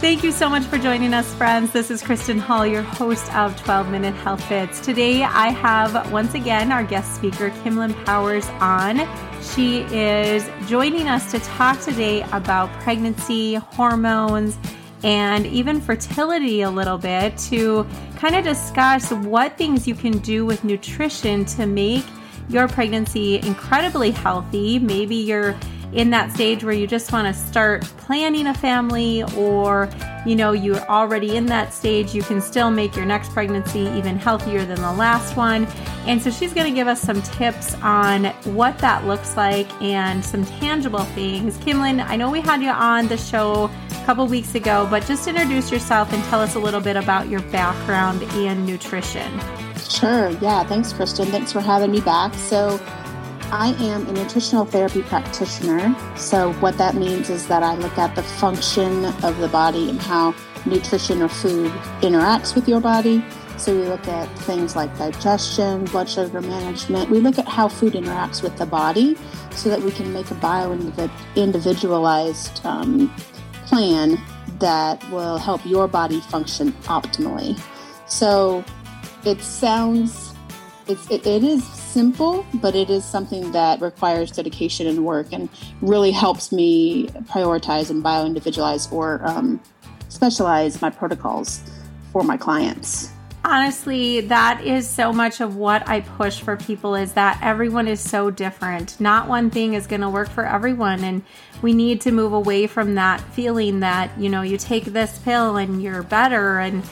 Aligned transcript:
Thank 0.00 0.24
you 0.24 0.32
so 0.32 0.48
much 0.48 0.62
for 0.62 0.78
joining 0.78 1.12
us, 1.12 1.34
friends. 1.34 1.72
This 1.72 1.90
is 1.90 2.02
Kristen 2.02 2.38
Hall, 2.38 2.66
your 2.66 2.80
host 2.80 3.30
of 3.34 3.54
12 3.62 3.90
Minute 3.90 4.14
Health 4.14 4.42
Fits. 4.44 4.80
Today, 4.80 5.24
I 5.24 5.48
have 5.48 6.10
once 6.10 6.32
again 6.32 6.72
our 6.72 6.82
guest 6.82 7.14
speaker, 7.14 7.50
Kimlyn 7.50 7.92
Powers, 8.06 8.48
on. 8.60 9.06
She 9.42 9.80
is 9.94 10.48
joining 10.66 11.06
us 11.06 11.30
to 11.32 11.38
talk 11.40 11.78
today 11.82 12.22
about 12.32 12.72
pregnancy, 12.80 13.56
hormones, 13.56 14.56
and 15.04 15.46
even 15.46 15.82
fertility 15.82 16.62
a 16.62 16.70
little 16.70 16.96
bit 16.96 17.36
to 17.50 17.86
kind 18.16 18.34
of 18.34 18.42
discuss 18.42 19.12
what 19.12 19.58
things 19.58 19.86
you 19.86 19.94
can 19.94 20.16
do 20.20 20.46
with 20.46 20.64
nutrition 20.64 21.44
to 21.44 21.66
make 21.66 22.06
your 22.48 22.68
pregnancy 22.68 23.38
incredibly 23.40 24.12
healthy. 24.12 24.78
Maybe 24.78 25.16
you're 25.16 25.54
in 25.92 26.10
that 26.10 26.32
stage 26.32 26.62
where 26.62 26.74
you 26.74 26.86
just 26.86 27.12
want 27.12 27.26
to 27.26 27.42
start 27.42 27.82
planning 27.98 28.46
a 28.46 28.54
family 28.54 29.22
or 29.36 29.88
you 30.26 30.36
know 30.36 30.52
you're 30.52 30.80
already 30.88 31.36
in 31.36 31.46
that 31.46 31.72
stage 31.72 32.14
you 32.14 32.22
can 32.22 32.40
still 32.40 32.70
make 32.70 32.94
your 32.94 33.06
next 33.06 33.30
pregnancy 33.32 33.80
even 33.80 34.16
healthier 34.16 34.64
than 34.64 34.80
the 34.80 34.92
last 34.92 35.36
one. 35.36 35.66
And 36.06 36.22
so 36.22 36.30
she's 36.30 36.52
going 36.52 36.66
to 36.66 36.74
give 36.74 36.88
us 36.88 37.00
some 37.00 37.20
tips 37.22 37.74
on 37.82 38.26
what 38.54 38.78
that 38.78 39.06
looks 39.06 39.36
like 39.36 39.70
and 39.82 40.24
some 40.24 40.44
tangible 40.44 41.04
things. 41.04 41.56
Kimlyn 41.58 42.04
i 42.06 42.16
know 42.16 42.30
we 42.30 42.40
had 42.40 42.62
you 42.62 42.70
on 42.70 43.08
the 43.08 43.16
show 43.16 43.70
a 43.90 44.04
couple 44.04 44.26
weeks 44.26 44.54
ago 44.54 44.86
but 44.90 45.04
just 45.06 45.26
introduce 45.26 45.70
yourself 45.70 46.12
and 46.12 46.22
tell 46.24 46.40
us 46.40 46.54
a 46.54 46.58
little 46.58 46.80
bit 46.80 46.96
about 46.96 47.28
your 47.28 47.42
background 47.50 48.22
in 48.34 48.64
nutrition. 48.64 49.30
Sure 49.88 50.30
yeah 50.40 50.62
thanks 50.64 50.92
kristen. 50.92 51.26
Thanks 51.26 51.52
for 51.52 51.60
having 51.60 51.90
me 51.90 52.00
back. 52.00 52.32
So 52.34 52.78
I 53.52 53.74
am 53.80 54.06
a 54.06 54.12
nutritional 54.12 54.64
therapy 54.64 55.02
practitioner. 55.02 55.94
So, 56.16 56.52
what 56.54 56.78
that 56.78 56.94
means 56.94 57.30
is 57.30 57.48
that 57.48 57.64
I 57.64 57.74
look 57.74 57.98
at 57.98 58.14
the 58.14 58.22
function 58.22 59.06
of 59.24 59.38
the 59.38 59.48
body 59.48 59.90
and 59.90 60.00
how 60.00 60.34
nutrition 60.66 61.20
or 61.20 61.28
food 61.28 61.72
interacts 62.00 62.54
with 62.54 62.68
your 62.68 62.80
body. 62.80 63.24
So, 63.56 63.74
we 63.74 63.88
look 63.88 64.06
at 64.06 64.26
things 64.40 64.76
like 64.76 64.96
digestion, 64.96 65.84
blood 65.86 66.08
sugar 66.08 66.40
management. 66.40 67.10
We 67.10 67.18
look 67.18 67.38
at 67.38 67.48
how 67.48 67.66
food 67.66 67.94
interacts 67.94 68.40
with 68.40 68.56
the 68.56 68.66
body 68.66 69.16
so 69.50 69.68
that 69.68 69.80
we 69.80 69.90
can 69.90 70.12
make 70.12 70.30
a 70.30 70.36
bio 70.36 70.72
individualized 71.34 72.64
um, 72.64 73.12
plan 73.66 74.16
that 74.60 75.02
will 75.10 75.38
help 75.38 75.64
your 75.66 75.88
body 75.88 76.20
function 76.20 76.70
optimally. 76.84 77.60
So, 78.06 78.64
it 79.24 79.40
sounds 79.42 80.34
it's, 80.86 81.08
it, 81.10 81.26
it 81.26 81.44
is 81.44 81.79
simple, 81.90 82.46
but 82.54 82.74
it 82.74 82.88
is 82.88 83.04
something 83.04 83.52
that 83.52 83.80
requires 83.80 84.30
dedication 84.30 84.86
and 84.86 85.04
work 85.04 85.26
and 85.32 85.48
really 85.82 86.10
helps 86.10 86.52
me 86.52 87.08
prioritize 87.24 87.90
and 87.90 88.02
bio 88.02 88.24
individualize 88.24 88.90
or 88.92 89.20
um, 89.26 89.60
specialize 90.08 90.80
my 90.80 90.90
protocols 90.90 91.60
for 92.12 92.22
my 92.22 92.36
clients. 92.36 93.10
Honestly, 93.42 94.20
that 94.20 94.62
is 94.64 94.88
so 94.88 95.12
much 95.12 95.40
of 95.40 95.56
what 95.56 95.88
I 95.88 96.02
push 96.02 96.40
for 96.40 96.56
people 96.58 96.94
is 96.94 97.14
that 97.14 97.38
everyone 97.42 97.88
is 97.88 97.98
so 97.98 98.30
different. 98.30 99.00
Not 99.00 99.28
one 99.28 99.50
thing 99.50 99.72
is 99.72 99.86
going 99.86 100.02
to 100.02 100.10
work 100.10 100.28
for 100.28 100.44
everyone 100.44 101.02
and 101.02 101.22
we 101.62 101.72
need 101.72 102.02
to 102.02 102.12
move 102.12 102.34
away 102.34 102.66
from 102.66 102.96
that 102.96 103.20
feeling 103.32 103.80
that, 103.80 104.10
you 104.18 104.28
know, 104.28 104.42
you 104.42 104.58
take 104.58 104.84
this 104.84 105.18
pill 105.20 105.56
and 105.56 105.82
you're 105.82 106.02
better 106.02 106.58
and 106.58 106.84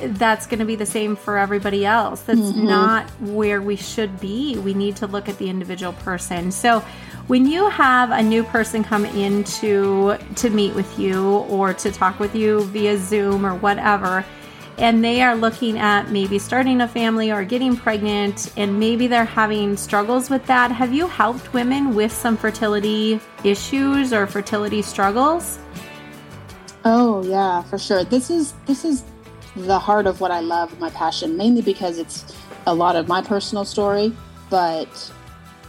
that's 0.00 0.46
going 0.46 0.58
to 0.60 0.64
be 0.64 0.76
the 0.76 0.86
same 0.86 1.16
for 1.16 1.38
everybody 1.38 1.84
else. 1.84 2.22
That's 2.22 2.40
mm-hmm. 2.40 2.66
not 2.66 3.08
where 3.20 3.60
we 3.60 3.76
should 3.76 4.20
be. 4.20 4.56
We 4.58 4.74
need 4.74 4.96
to 4.96 5.06
look 5.06 5.28
at 5.28 5.38
the 5.38 5.48
individual 5.48 5.92
person. 5.92 6.50
So, 6.50 6.80
when 7.26 7.46
you 7.46 7.68
have 7.68 8.10
a 8.10 8.22
new 8.22 8.42
person 8.42 8.82
come 8.82 9.04
in 9.04 9.44
to 9.44 10.16
to 10.36 10.50
meet 10.50 10.74
with 10.74 10.98
you 10.98 11.38
or 11.50 11.74
to 11.74 11.92
talk 11.92 12.18
with 12.18 12.34
you 12.34 12.64
via 12.64 12.96
Zoom 12.96 13.44
or 13.44 13.54
whatever, 13.54 14.24
and 14.78 15.04
they 15.04 15.20
are 15.22 15.34
looking 15.34 15.76
at 15.78 16.10
maybe 16.10 16.38
starting 16.38 16.80
a 16.80 16.88
family 16.88 17.30
or 17.30 17.44
getting 17.44 17.76
pregnant 17.76 18.52
and 18.56 18.78
maybe 18.78 19.08
they're 19.08 19.24
having 19.24 19.76
struggles 19.76 20.30
with 20.30 20.46
that, 20.46 20.70
have 20.70 20.92
you 20.92 21.08
helped 21.08 21.52
women 21.52 21.94
with 21.94 22.12
some 22.12 22.36
fertility 22.36 23.20
issues 23.44 24.12
or 24.12 24.26
fertility 24.26 24.80
struggles? 24.80 25.58
Oh, 26.84 27.22
yeah, 27.24 27.62
for 27.64 27.76
sure. 27.76 28.04
This 28.04 28.30
is 28.30 28.54
this 28.66 28.84
is 28.84 29.02
the 29.66 29.78
heart 29.78 30.06
of 30.06 30.20
what 30.20 30.30
I 30.30 30.40
love, 30.40 30.78
my 30.78 30.90
passion, 30.90 31.36
mainly 31.36 31.62
because 31.62 31.98
it's 31.98 32.34
a 32.66 32.74
lot 32.74 32.96
of 32.96 33.08
my 33.08 33.22
personal 33.22 33.64
story. 33.64 34.12
But, 34.50 35.12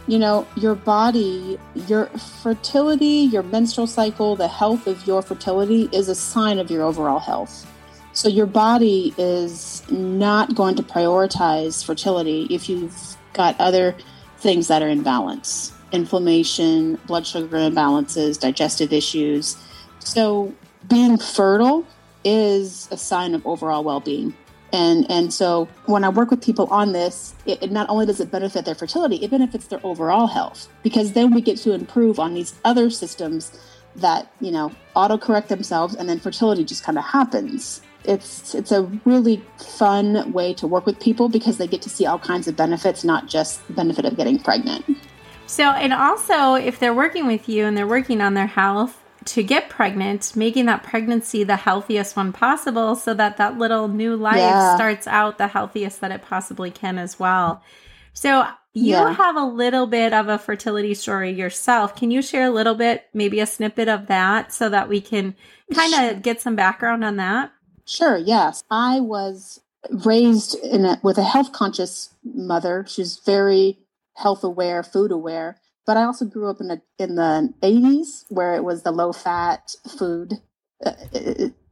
you 0.06 0.18
know, 0.18 0.46
your 0.56 0.74
body, 0.74 1.58
your 1.86 2.06
fertility, 2.42 3.28
your 3.30 3.42
menstrual 3.42 3.86
cycle, 3.86 4.36
the 4.36 4.48
health 4.48 4.86
of 4.86 5.06
your 5.06 5.22
fertility 5.22 5.88
is 5.92 6.08
a 6.08 6.14
sign 6.14 6.58
of 6.58 6.70
your 6.70 6.82
overall 6.82 7.18
health. 7.18 7.66
So 8.12 8.28
your 8.28 8.46
body 8.46 9.14
is 9.18 9.82
not 9.90 10.54
going 10.54 10.74
to 10.76 10.82
prioritize 10.82 11.84
fertility 11.84 12.46
if 12.50 12.68
you've 12.68 13.16
got 13.32 13.58
other 13.60 13.94
things 14.38 14.68
that 14.68 14.82
are 14.82 14.88
in 14.88 15.02
balance 15.02 15.72
inflammation, 15.92 16.96
blood 17.06 17.26
sugar 17.26 17.56
imbalances, 17.56 18.38
digestive 18.38 18.92
issues. 18.92 19.56
So 19.98 20.54
being 20.88 21.18
fertile 21.18 21.84
is 22.24 22.88
a 22.90 22.96
sign 22.96 23.34
of 23.34 23.46
overall 23.46 23.84
well-being. 23.84 24.34
And 24.72 25.10
and 25.10 25.34
so 25.34 25.66
when 25.86 26.04
i 26.04 26.08
work 26.08 26.30
with 26.30 26.44
people 26.44 26.68
on 26.70 26.92
this 26.92 27.34
it, 27.44 27.60
it, 27.60 27.72
not 27.72 27.90
only 27.90 28.06
does 28.06 28.20
it 28.20 28.30
benefit 28.30 28.64
their 28.64 28.76
fertility 28.76 29.16
it 29.16 29.28
benefits 29.28 29.66
their 29.66 29.80
overall 29.82 30.28
health 30.28 30.68
because 30.84 31.10
then 31.10 31.34
we 31.34 31.40
get 31.40 31.56
to 31.58 31.72
improve 31.72 32.20
on 32.20 32.34
these 32.34 32.54
other 32.64 32.88
systems 32.88 33.50
that 33.96 34.30
you 34.40 34.50
know 34.50 34.70
auto-correct 34.94 35.48
themselves 35.48 35.94
and 35.94 36.08
then 36.08 36.18
fertility 36.18 36.64
just 36.64 36.84
kind 36.84 36.98
of 36.98 37.04
happens. 37.04 37.82
It's 38.04 38.54
it's 38.54 38.72
a 38.72 38.82
really 39.04 39.44
fun 39.58 40.32
way 40.32 40.54
to 40.54 40.66
work 40.66 40.86
with 40.86 40.98
people 41.00 41.28
because 41.28 41.58
they 41.58 41.66
get 41.66 41.82
to 41.82 41.90
see 41.90 42.06
all 42.06 42.18
kinds 42.18 42.48
of 42.48 42.56
benefits 42.56 43.04
not 43.04 43.26
just 43.26 43.66
the 43.66 43.72
benefit 43.72 44.04
of 44.04 44.16
getting 44.16 44.38
pregnant. 44.38 44.84
So 45.46 45.64
and 45.64 45.92
also 45.92 46.54
if 46.54 46.78
they're 46.78 46.94
working 46.94 47.26
with 47.26 47.48
you 47.48 47.66
and 47.66 47.76
they're 47.76 47.86
working 47.86 48.20
on 48.20 48.34
their 48.34 48.46
health 48.46 48.99
to 49.26 49.42
get 49.42 49.68
pregnant, 49.68 50.34
making 50.34 50.66
that 50.66 50.82
pregnancy 50.82 51.44
the 51.44 51.56
healthiest 51.56 52.16
one 52.16 52.32
possible 52.32 52.94
so 52.96 53.14
that 53.14 53.36
that 53.36 53.58
little 53.58 53.88
new 53.88 54.16
life 54.16 54.36
yeah. 54.36 54.74
starts 54.74 55.06
out 55.06 55.38
the 55.38 55.48
healthiest 55.48 56.00
that 56.00 56.10
it 56.10 56.22
possibly 56.22 56.70
can 56.70 56.98
as 56.98 57.18
well. 57.18 57.62
So, 58.12 58.46
you 58.72 58.92
yeah. 58.92 59.12
have 59.12 59.34
a 59.36 59.44
little 59.44 59.88
bit 59.88 60.12
of 60.12 60.28
a 60.28 60.38
fertility 60.38 60.94
story 60.94 61.32
yourself. 61.32 61.96
Can 61.96 62.12
you 62.12 62.22
share 62.22 62.46
a 62.46 62.50
little 62.50 62.76
bit, 62.76 63.06
maybe 63.12 63.40
a 63.40 63.46
snippet 63.46 63.88
of 63.88 64.06
that 64.06 64.52
so 64.52 64.68
that 64.68 64.88
we 64.88 65.00
can 65.00 65.34
kind 65.74 65.92
of 65.94 66.22
get 66.22 66.40
some 66.40 66.54
background 66.54 67.04
on 67.04 67.16
that? 67.16 67.52
Sure, 67.84 68.16
yes. 68.16 68.62
I 68.70 69.00
was 69.00 69.60
raised 69.90 70.54
in 70.54 70.84
a, 70.84 71.00
with 71.02 71.18
a 71.18 71.24
health 71.24 71.52
conscious 71.52 72.14
mother. 72.22 72.84
She's 72.86 73.18
very 73.18 73.80
health 74.14 74.44
aware, 74.44 74.84
food 74.84 75.10
aware. 75.10 75.56
But 75.90 75.96
I 75.96 76.04
also 76.04 76.24
grew 76.24 76.48
up 76.48 76.60
in 76.60 76.68
the 76.68 76.80
in 77.00 77.16
the 77.16 77.52
80s 77.64 78.24
where 78.28 78.54
it 78.54 78.62
was 78.62 78.84
the 78.84 78.92
low 78.92 79.12
fat 79.12 79.74
food 79.98 80.34
uh, 80.86 80.92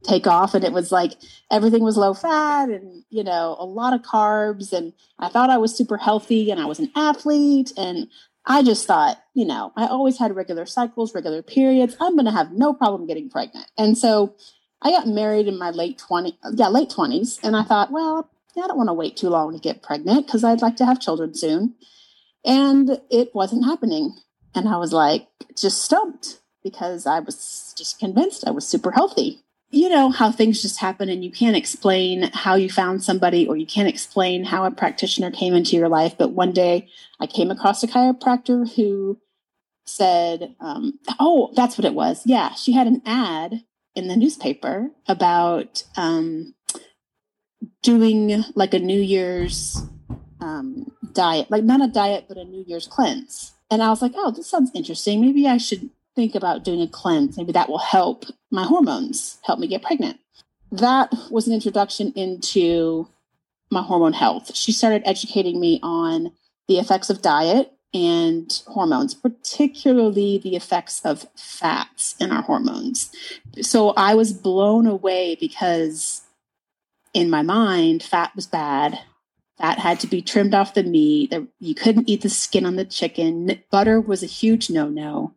take 0.03 0.27
off 0.27 0.53
and 0.53 0.65
it 0.65 0.73
was 0.73 0.91
like 0.91 1.13
everything 1.49 1.85
was 1.85 1.95
low 1.95 2.13
fat 2.13 2.67
and 2.67 3.05
you 3.09 3.23
know 3.23 3.55
a 3.57 3.63
lot 3.63 3.93
of 3.93 4.01
carbs 4.01 4.73
and 4.73 4.91
I 5.19 5.29
thought 5.29 5.49
I 5.49 5.57
was 5.57 5.73
super 5.73 5.95
healthy 5.95 6.51
and 6.51 6.59
I 6.59 6.65
was 6.65 6.79
an 6.79 6.91
athlete 6.97 7.71
and 7.77 8.09
I 8.45 8.61
just 8.61 8.85
thought, 8.85 9.23
you 9.35 9.45
know, 9.45 9.71
I 9.77 9.87
always 9.87 10.19
had 10.19 10.35
regular 10.35 10.65
cycles, 10.65 11.15
regular 11.15 11.41
periods. 11.41 11.95
I'm 12.01 12.15
going 12.17 12.25
to 12.25 12.31
have 12.31 12.51
no 12.51 12.73
problem 12.73 13.07
getting 13.07 13.29
pregnant. 13.29 13.67
And 13.77 13.97
so 13.97 14.35
I 14.81 14.91
got 14.91 15.07
married 15.07 15.47
in 15.47 15.57
my 15.57 15.69
late 15.69 16.03
20s, 16.09 16.35
yeah, 16.55 16.67
late 16.67 16.89
20s. 16.89 17.39
And 17.41 17.55
I 17.55 17.63
thought, 17.63 17.89
well, 17.89 18.29
I 18.61 18.67
don't 18.67 18.75
want 18.75 18.89
to 18.89 18.93
wait 18.93 19.15
too 19.15 19.29
long 19.29 19.53
to 19.53 19.59
get 19.59 19.81
pregnant 19.81 20.25
because 20.25 20.43
I'd 20.43 20.61
like 20.61 20.75
to 20.75 20.85
have 20.85 20.99
children 20.99 21.33
soon. 21.33 21.75
And 22.45 23.01
it 23.09 23.33
wasn't 23.33 23.65
happening. 23.65 24.15
And 24.55 24.67
I 24.67 24.77
was 24.77 24.93
like, 24.93 25.27
just 25.55 25.83
stumped 25.83 26.39
because 26.63 27.05
I 27.05 27.19
was 27.19 27.73
just 27.77 27.99
convinced 27.99 28.47
I 28.47 28.51
was 28.51 28.67
super 28.67 28.91
healthy. 28.91 29.43
You 29.71 29.89
know 29.89 30.09
how 30.09 30.31
things 30.31 30.61
just 30.61 30.79
happen 30.79 31.09
and 31.09 31.23
you 31.23 31.31
can't 31.31 31.55
explain 31.55 32.31
how 32.33 32.55
you 32.55 32.69
found 32.69 33.03
somebody 33.03 33.47
or 33.47 33.55
you 33.55 33.67
can't 33.67 33.87
explain 33.87 34.43
how 34.45 34.65
a 34.65 34.71
practitioner 34.71 35.29
came 35.29 35.53
into 35.53 35.75
your 35.75 35.89
life. 35.89 36.15
But 36.17 36.31
one 36.31 36.51
day 36.53 36.87
I 37.19 37.27
came 37.27 37.51
across 37.51 37.83
a 37.83 37.87
chiropractor 37.87 38.73
who 38.75 39.19
said, 39.85 40.55
um, 40.59 40.99
Oh, 41.19 41.51
that's 41.55 41.77
what 41.77 41.85
it 41.85 41.93
was. 41.93 42.23
Yeah, 42.25 42.53
she 42.55 42.71
had 42.71 42.87
an 42.87 43.03
ad 43.05 43.63
in 43.95 44.07
the 44.07 44.15
newspaper 44.15 44.89
about 45.07 45.83
um, 45.97 46.55
doing 47.83 48.43
like 48.55 48.73
a 48.73 48.79
New 48.79 48.99
Year's 48.99 49.81
um, 50.41 50.91
diet, 51.13 51.49
like 51.49 51.63
not 51.63 51.81
a 51.81 51.87
diet, 51.87 52.25
but 52.27 52.37
a 52.37 52.45
New 52.45 52.63
Year's 52.67 52.87
cleanse. 52.87 53.53
And 53.71 53.83
I 53.83 53.89
was 53.89 54.01
like, 54.01 54.13
oh, 54.15 54.31
this 54.31 54.49
sounds 54.49 54.71
interesting. 54.73 55.21
Maybe 55.21 55.47
I 55.47 55.57
should 55.57 55.89
think 56.15 56.35
about 56.35 56.63
doing 56.63 56.81
a 56.81 56.87
cleanse. 56.87 57.37
Maybe 57.37 57.51
that 57.51 57.69
will 57.69 57.77
help 57.77 58.25
my 58.51 58.63
hormones, 58.63 59.37
help 59.43 59.59
me 59.59 59.67
get 59.67 59.83
pregnant. 59.83 60.19
That 60.71 61.13
was 61.29 61.47
an 61.47 61.53
introduction 61.53 62.11
into 62.13 63.07
my 63.71 63.81
hormone 63.81 64.13
health. 64.13 64.55
She 64.55 64.71
started 64.71 65.03
educating 65.05 65.59
me 65.59 65.79
on 65.83 66.31
the 66.67 66.79
effects 66.79 67.09
of 67.09 67.21
diet 67.21 67.71
and 67.93 68.61
hormones, 68.67 69.13
particularly 69.13 70.37
the 70.37 70.55
effects 70.55 71.01
of 71.03 71.25
fats 71.35 72.15
in 72.19 72.31
our 72.31 72.43
hormones. 72.43 73.11
So 73.61 73.91
I 73.91 74.13
was 74.13 74.33
blown 74.33 74.85
away 74.85 75.35
because 75.39 76.21
in 77.13 77.29
my 77.29 77.41
mind, 77.41 78.03
fat 78.03 78.31
was 78.35 78.45
bad. 78.45 78.99
Fat 79.59 79.77
had 79.77 79.99
to 79.99 80.07
be 80.07 80.21
trimmed 80.21 80.53
off 80.53 80.73
the 80.73 80.83
meat. 80.83 81.33
You 81.59 81.75
couldn't 81.75 82.09
eat 82.09 82.21
the 82.21 82.29
skin 82.29 82.65
on 82.65 82.77
the 82.77 82.85
chicken. 82.85 83.61
Butter 83.69 83.99
was 83.99 84.23
a 84.23 84.27
huge 84.27 84.69
no 84.69 84.89
no. 84.89 85.33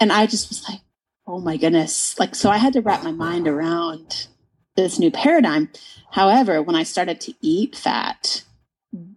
And 0.00 0.10
I 0.10 0.26
just 0.26 0.48
was 0.48 0.66
like, 0.68 0.80
oh 1.26 1.40
my 1.40 1.56
goodness. 1.56 2.18
Like, 2.18 2.34
so 2.34 2.50
I 2.50 2.56
had 2.56 2.72
to 2.72 2.80
wrap 2.80 3.04
my 3.04 3.12
mind 3.12 3.46
around 3.46 4.28
this 4.76 4.98
new 4.98 5.10
paradigm. 5.10 5.68
However, 6.10 6.62
when 6.62 6.74
I 6.74 6.84
started 6.84 7.20
to 7.22 7.34
eat 7.42 7.76
fat, 7.76 8.44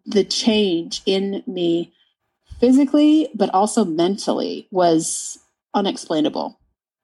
the 0.06 0.26
change 0.26 1.02
in 1.06 1.42
me 1.48 1.94
physically, 2.60 3.30
but 3.34 3.50
also 3.54 3.86
mentally 3.86 4.68
was 4.72 5.40
unexplainable. 5.74 6.60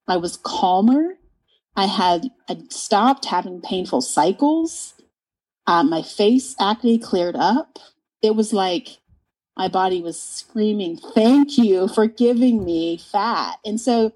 I 0.07 0.17
was 0.17 0.37
calmer. 0.37 1.15
I 1.75 1.85
had 1.85 2.29
I 2.49 2.57
stopped 2.69 3.25
having 3.25 3.61
painful 3.61 4.01
cycles. 4.01 4.93
Uh, 5.67 5.83
my 5.83 6.01
face 6.01 6.55
acne 6.59 6.97
cleared 6.97 7.35
up. 7.35 7.79
It 8.21 8.35
was 8.35 8.53
like 8.53 8.97
my 9.57 9.67
body 9.67 10.01
was 10.01 10.21
screaming, 10.21 10.97
Thank 10.97 11.57
you 11.57 11.87
for 11.89 12.07
giving 12.07 12.63
me 12.63 12.97
fat. 12.97 13.59
And 13.65 13.79
so, 13.79 14.13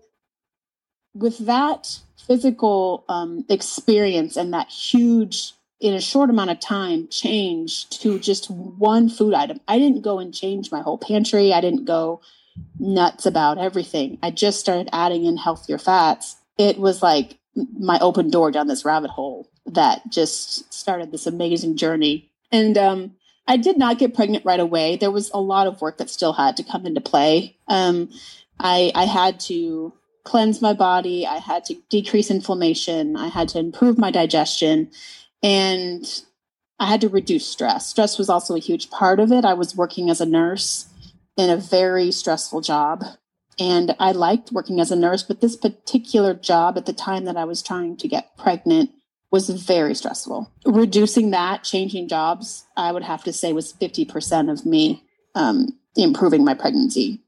with 1.13 1.37
that 1.39 1.99
physical 2.25 3.03
um, 3.09 3.45
experience 3.49 4.37
and 4.37 4.53
that 4.53 4.69
huge 4.69 5.53
in 5.81 5.93
a 5.93 5.99
short 5.99 6.29
amount 6.29 6.49
of 6.49 6.61
time 6.61 7.09
change 7.09 7.89
to 7.89 8.17
just 8.17 8.49
one 8.49 9.09
food 9.09 9.33
item. 9.33 9.59
I 9.67 9.77
didn't 9.79 10.01
go 10.01 10.17
and 10.17 10.33
change 10.33 10.71
my 10.71 10.81
whole 10.81 10.97
pantry. 10.97 11.51
I 11.51 11.59
didn't 11.59 11.83
go 11.83 12.21
nuts 12.79 13.25
about 13.25 13.57
everything. 13.57 14.17
I 14.23 14.31
just 14.31 14.61
started 14.61 14.87
adding 14.93 15.25
in 15.25 15.35
healthier 15.35 15.77
fats. 15.77 16.37
It 16.57 16.79
was 16.79 17.03
like 17.03 17.37
my 17.77 17.99
open 17.99 18.29
door 18.29 18.49
down 18.49 18.67
this 18.67 18.85
rabbit 18.85 19.09
hole 19.09 19.49
that 19.65 20.09
just 20.09 20.73
started 20.73 21.11
this 21.11 21.25
amazing 21.25 21.77
journey. 21.77 22.29
And 22.51 22.77
um, 22.77 23.15
I 23.47 23.57
did 23.57 23.77
not 23.77 23.97
get 23.97 24.13
pregnant 24.13 24.45
right 24.45 24.59
away. 24.59 24.95
There 24.95 25.11
was 25.11 25.31
a 25.31 25.39
lot 25.39 25.67
of 25.67 25.81
work 25.81 25.97
that 25.97 26.09
still 26.09 26.33
had 26.33 26.57
to 26.57 26.63
come 26.63 26.85
into 26.85 27.01
play. 27.01 27.57
Um, 27.67 28.09
I, 28.59 28.91
I 28.95 29.05
had 29.05 29.39
to 29.41 29.93
cleanse 30.23 30.61
my 30.61 30.73
body. 30.73 31.25
I 31.25 31.37
had 31.37 31.65
to 31.65 31.75
decrease 31.89 32.31
inflammation. 32.31 33.15
I 33.15 33.27
had 33.27 33.49
to 33.49 33.59
improve 33.59 33.97
my 33.97 34.11
digestion. 34.11 34.91
And 35.41 36.05
I 36.79 36.87
had 36.87 37.01
to 37.01 37.09
reduce 37.09 37.45
stress. 37.45 37.87
Stress 37.87 38.17
was 38.17 38.29
also 38.29 38.55
a 38.55 38.59
huge 38.59 38.89
part 38.89 39.19
of 39.19 39.31
it. 39.31 39.45
I 39.45 39.53
was 39.53 39.75
working 39.75 40.09
as 40.09 40.21
a 40.21 40.25
nurse 40.25 40.87
in 41.35 41.49
a 41.49 41.57
very 41.57 42.11
stressful 42.11 42.61
job. 42.61 43.03
And 43.59 43.95
I 43.99 44.11
liked 44.11 44.51
working 44.51 44.79
as 44.79 44.91
a 44.91 44.95
nurse, 44.95 45.23
but 45.23 45.41
this 45.41 45.55
particular 45.55 46.33
job 46.33 46.77
at 46.77 46.85
the 46.85 46.93
time 46.93 47.25
that 47.25 47.37
I 47.37 47.43
was 47.45 47.61
trying 47.61 47.97
to 47.97 48.07
get 48.07 48.35
pregnant 48.37 48.91
was 49.33 49.49
very 49.49 49.95
stressful. 49.95 50.47
Reducing 50.63 51.31
that, 51.31 51.63
changing 51.63 52.07
jobs, 52.07 52.65
I 52.77 52.91
would 52.91 53.01
have 53.01 53.23
to 53.23 53.33
say 53.33 53.51
was 53.51 53.73
50% 53.73 54.51
of 54.51 54.63
me 54.63 55.03
um, 55.33 55.69
improving 55.95 56.45
my 56.45 56.53
pregnancy 56.53 57.19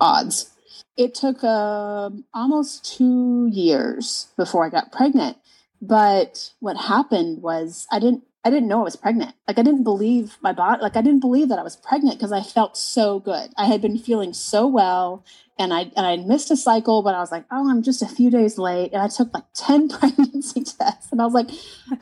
odds. 0.00 0.50
It 0.96 1.14
took 1.14 1.44
uh, 1.44 2.08
almost 2.32 2.96
two 2.96 3.50
years 3.52 4.28
before 4.38 4.64
I 4.64 4.70
got 4.70 4.90
pregnant. 4.90 5.36
But 5.82 6.50
what 6.60 6.78
happened 6.78 7.42
was 7.42 7.86
I 7.92 7.98
didn't 7.98 8.24
I 8.42 8.48
didn't 8.48 8.68
know 8.68 8.80
I 8.80 8.84
was 8.84 8.96
pregnant. 8.96 9.34
Like 9.46 9.58
I 9.58 9.62
didn't 9.62 9.84
believe 9.84 10.38
my 10.40 10.54
body 10.54 10.80
like 10.80 10.96
I 10.96 11.02
didn't 11.02 11.20
believe 11.20 11.50
that 11.50 11.58
I 11.58 11.62
was 11.62 11.76
pregnant 11.76 12.18
because 12.18 12.32
I 12.32 12.42
felt 12.42 12.76
so 12.78 13.20
good. 13.20 13.50
I 13.58 13.66
had 13.66 13.82
been 13.82 13.98
feeling 13.98 14.32
so 14.32 14.66
well 14.66 15.24
and 15.60 15.74
I 15.74 15.92
and 15.94 16.06
I 16.06 16.16
missed 16.16 16.50
a 16.50 16.56
cycle, 16.56 17.02
but 17.02 17.14
I 17.14 17.20
was 17.20 17.30
like, 17.30 17.44
oh, 17.50 17.70
I'm 17.70 17.82
just 17.82 18.02
a 18.02 18.06
few 18.06 18.30
days 18.30 18.58
late. 18.58 18.92
And 18.92 19.02
I 19.02 19.08
took 19.08 19.32
like 19.34 19.44
10 19.54 19.88
pregnancy 20.00 20.64
tests 20.64 21.12
and 21.12 21.20
I 21.20 21.24
was 21.26 21.34
like, 21.34 21.50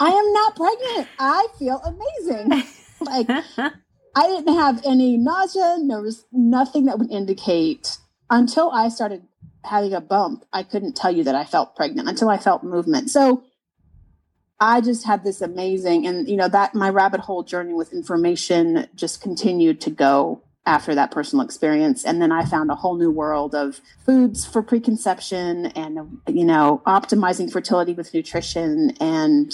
I 0.01 0.09
am 0.09 0.33
not 0.33 0.57
pregnant. 0.57 1.09
I 1.19 1.49
feel 1.59 1.81
amazing. 1.85 2.65
like 3.01 3.29
I 4.15 4.27
didn't 4.27 4.55
have 4.55 4.81
any 4.87 5.17
nausea. 5.17 5.79
There 5.87 6.01
was 6.01 6.25
nothing 6.33 6.87
that 6.87 6.99
would 6.99 7.11
indicate 7.11 7.99
until 8.31 8.71
I 8.71 8.89
started 8.89 9.25
having 9.65 9.93
a 9.93 10.01
bump. 10.01 10.45
I 10.53 10.63
couldn't 10.63 10.97
tell 10.97 11.11
you 11.11 11.25
that 11.25 11.35
I 11.35 11.45
felt 11.45 11.75
pregnant 11.75 12.09
until 12.09 12.29
I 12.29 12.39
felt 12.39 12.63
movement. 12.63 13.11
So 13.11 13.43
I 14.61 14.81
just 14.81 15.07
had 15.07 15.23
this 15.25 15.41
amazing, 15.41 16.07
and 16.07 16.29
you 16.29 16.37
know, 16.37 16.49
that 16.49 16.75
my 16.75 16.91
rabbit 16.91 17.21
hole 17.21 17.45
journey 17.45 17.75
with 17.75 17.93
information 17.93 18.89
just 18.95 19.21
continued 19.21 19.81
to 19.83 19.91
go 19.91 20.43
after 20.67 20.95
that 20.95 21.11
personal 21.11 21.45
experience. 21.45 22.05
And 22.05 22.21
then 22.21 22.31
I 22.31 22.45
found 22.45 22.71
a 22.71 22.75
whole 22.75 22.97
new 22.97 23.11
world 23.11 23.55
of 23.55 23.81
foods 24.05 24.45
for 24.47 24.63
preconception 24.63 25.67
and, 25.67 26.21
you 26.27 26.45
know, 26.45 26.83
optimizing 26.87 27.51
fertility 27.51 27.95
with 27.95 28.13
nutrition. 28.13 28.93
And 29.01 29.53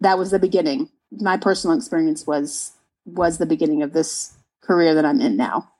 that 0.00 0.18
was 0.18 0.30
the 0.30 0.38
beginning. 0.38 0.90
My 1.12 1.36
personal 1.36 1.76
experience 1.76 2.26
was 2.26 2.72
was 3.06 3.38
the 3.38 3.46
beginning 3.46 3.82
of 3.82 3.94
this 3.94 4.34
career 4.60 4.94
that 4.94 5.04
I'm 5.04 5.20
in 5.20 5.36
now. 5.36 5.70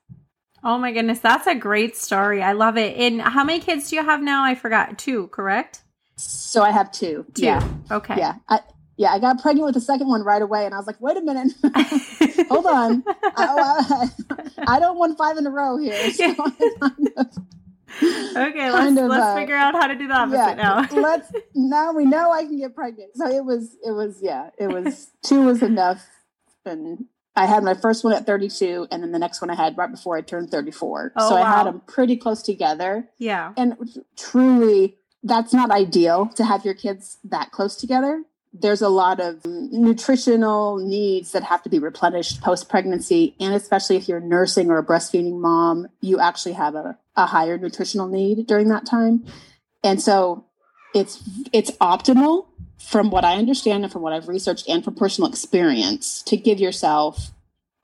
Oh 0.65 0.79
my 0.79 0.93
goodness, 0.93 1.21
that's 1.21 1.47
a 1.47 1.55
great 1.55 1.97
story. 1.97 2.43
I 2.43 2.53
love 2.53 2.77
it. 2.79 2.97
And 2.97 3.21
how 3.21 3.45
many 3.45 3.61
kids 3.61 3.91
do 3.91 3.97
you 3.97 4.03
have 4.03 4.23
now? 4.23 4.45
I 4.45 4.55
forgot. 4.55 4.99
Two, 4.99 5.29
correct? 5.29 5.83
So 6.17 6.63
I 6.63 6.73
have 6.73 6.91
two. 6.91 7.27
Two. 7.35 7.45
Yeah. 7.45 7.69
Okay. 7.91 8.17
Yeah. 8.17 8.37
I, 8.49 8.61
yeah, 8.99 9.13
I 9.13 9.21
got 9.21 9.41
pregnant 9.41 9.65
with 9.65 9.75
the 9.75 9.81
second 9.81 10.09
one 10.09 10.23
right 10.23 10.43
away, 10.43 10.67
and 10.67 10.75
I 10.75 10.77
was 10.77 10.87
like, 10.87 11.01
"Wait 11.01 11.17
a 11.17 11.21
minute, 11.21 11.53
hold 12.49 12.67
on, 12.67 13.05
I, 13.07 14.11
I, 14.31 14.75
I, 14.77 14.81
don't 14.81 14.99
want 14.99 15.17
five 15.17 15.37
in 15.39 15.47
a 15.47 15.51
row 15.51 15.79
here." 15.79 15.95
So 18.01 18.47
okay, 18.47 18.71
let's 18.71 18.97
of, 18.97 19.09
let's 19.09 19.25
uh, 19.25 19.35
figure 19.35 19.57
out 19.57 19.75
how 19.75 19.87
to 19.87 19.95
do 19.95 20.07
the 20.07 20.15
opposite 20.15 20.37
yeah, 20.37 20.55
now. 20.55 21.01
let's 21.01 21.33
now 21.55 21.93
we 21.93 22.05
know 22.05 22.31
I 22.31 22.45
can 22.45 22.59
get 22.59 22.75
pregnant. 22.75 23.17
So 23.17 23.27
it 23.27 23.45
was 23.45 23.77
it 23.85 23.91
was 23.91 24.19
yeah 24.23 24.51
it 24.59 24.69
was 24.69 25.11
two 25.23 25.43
was 25.43 25.63
enough, 25.63 26.07
and 26.65 27.07
I 27.35 27.47
had 27.47 27.65
my 27.65 27.75
first 27.75 28.05
one 28.05 28.13
at 28.13 28.27
32, 28.27 28.89
and 28.93 29.03
then 29.03 29.11
the 29.11 29.19
next 29.19 29.41
one 29.41 29.51
I 29.51 29.55
had 29.55 29.77
right 29.77 29.91
before 29.91 30.17
I 30.17 30.21
turned 30.21 30.51
34. 30.51 31.15
Oh, 31.17 31.29
so 31.29 31.35
wow. 31.35 31.43
I 31.43 31.51
had 31.51 31.67
them 31.67 31.81
pretty 31.87 32.17
close 32.17 32.43
together. 32.43 33.09
Yeah, 33.19 33.53
and 33.57 33.77
truly 34.17 34.99
that's 35.23 35.53
not 35.53 35.71
ideal 35.71 36.27
to 36.37 36.45
have 36.45 36.65
your 36.65 36.75
kids 36.75 37.19
that 37.25 37.51
close 37.51 37.75
together. 37.75 38.23
There's 38.61 38.83
a 38.83 38.89
lot 38.89 39.21
of 39.21 39.45
nutritional 39.45 40.79
needs 40.79 41.33
that 41.33 41.45
have 41.45 41.63
to 41.63 41.69
be 41.69 41.79
replenished 41.79 42.41
post 42.41 42.69
pregnancy. 42.69 43.35
And 43.39 43.55
especially 43.55 43.97
if 43.97 44.09
you're 44.09 44.21
nursing 44.21 44.71
or 44.71 44.79
a 44.79 44.85
breastfeeding 44.85 45.41
mom, 45.41 45.89
you 46.01 46.19
actually 46.19 46.55
have 46.55 46.75
a, 46.75 46.99
a 47.17 47.27
higher 47.27 47.59
nutritional 47.59 48.09
need 48.09 48.47
during 48.47 48.69
that 48.69 48.87
time. 48.87 49.25
And 49.85 50.01
so 50.03 50.45
it's 50.95 51.23
it's 51.53 51.71
optimal 51.73 52.47
from 52.79 53.11
what 53.11 53.25
I 53.25 53.37
understand 53.37 53.85
and 53.85 53.93
from 53.93 54.03
what 54.03 54.13
I've 54.13 54.29
researched 54.29 54.69
and 54.69 54.85
from 54.85 54.95
personal 54.95 55.29
experience 55.29 56.23
to 56.23 56.37
give 56.37 56.61
yourself 56.61 57.33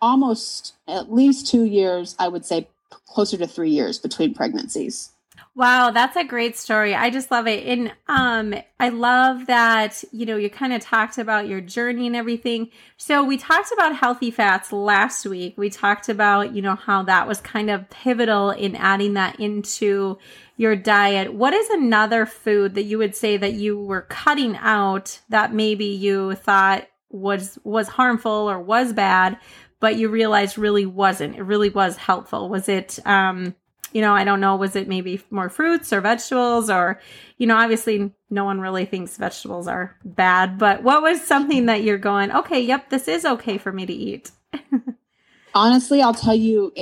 almost 0.00 0.74
at 0.86 1.12
least 1.12 1.50
two 1.50 1.64
years, 1.64 2.14
I 2.18 2.28
would 2.28 2.44
say 2.44 2.68
closer 3.06 3.36
to 3.38 3.46
three 3.46 3.70
years 3.70 3.98
between 3.98 4.34
pregnancies. 4.34 5.10
Wow, 5.56 5.92
that's 5.92 6.16
a 6.16 6.24
great 6.24 6.56
story. 6.56 6.96
I 6.96 7.10
just 7.10 7.30
love 7.30 7.46
it. 7.46 7.64
And 7.64 7.92
um 8.08 8.54
I 8.80 8.88
love 8.88 9.46
that, 9.46 10.02
you 10.10 10.26
know, 10.26 10.36
you 10.36 10.50
kind 10.50 10.72
of 10.72 10.80
talked 10.82 11.16
about 11.16 11.46
your 11.46 11.60
journey 11.60 12.08
and 12.08 12.16
everything. 12.16 12.70
So 12.96 13.22
we 13.22 13.36
talked 13.36 13.70
about 13.72 13.94
healthy 13.94 14.32
fats 14.32 14.72
last 14.72 15.24
week. 15.26 15.54
We 15.56 15.70
talked 15.70 16.08
about, 16.08 16.54
you 16.56 16.60
know, 16.60 16.74
how 16.74 17.04
that 17.04 17.28
was 17.28 17.40
kind 17.40 17.70
of 17.70 17.88
pivotal 17.88 18.50
in 18.50 18.74
adding 18.74 19.14
that 19.14 19.38
into 19.38 20.18
your 20.56 20.74
diet. 20.74 21.32
What 21.32 21.54
is 21.54 21.70
another 21.70 22.26
food 22.26 22.74
that 22.74 22.84
you 22.84 22.98
would 22.98 23.14
say 23.14 23.36
that 23.36 23.52
you 23.52 23.78
were 23.78 24.02
cutting 24.02 24.56
out 24.56 25.20
that 25.28 25.54
maybe 25.54 25.86
you 25.86 26.34
thought 26.34 26.88
was 27.10 27.60
was 27.62 27.86
harmful 27.86 28.50
or 28.50 28.58
was 28.58 28.92
bad, 28.92 29.38
but 29.78 29.94
you 29.94 30.08
realized 30.08 30.58
really 30.58 30.84
wasn't? 30.86 31.36
It 31.36 31.42
really 31.44 31.70
was 31.70 31.96
helpful. 31.96 32.48
Was 32.48 32.68
it 32.68 32.98
um 33.06 33.54
you 33.94 34.00
know, 34.00 34.12
I 34.12 34.24
don't 34.24 34.40
know, 34.40 34.56
was 34.56 34.74
it 34.74 34.88
maybe 34.88 35.22
more 35.30 35.48
fruits 35.48 35.92
or 35.92 36.00
vegetables 36.00 36.68
or, 36.68 37.00
you 37.38 37.46
know, 37.46 37.56
obviously 37.56 38.12
no 38.28 38.44
one 38.44 38.60
really 38.60 38.84
thinks 38.84 39.16
vegetables 39.16 39.68
are 39.68 39.96
bad, 40.04 40.58
but 40.58 40.82
what 40.82 41.00
was 41.00 41.22
something 41.22 41.66
that 41.66 41.84
you're 41.84 41.96
going, 41.96 42.32
okay, 42.32 42.60
yep, 42.60 42.90
this 42.90 43.06
is 43.06 43.24
okay 43.24 43.56
for 43.56 43.72
me 43.72 43.86
to 43.86 43.92
eat? 43.92 44.32
Honestly, 45.54 46.02
I'll 46.02 46.12
tell 46.12 46.34
you 46.34 46.74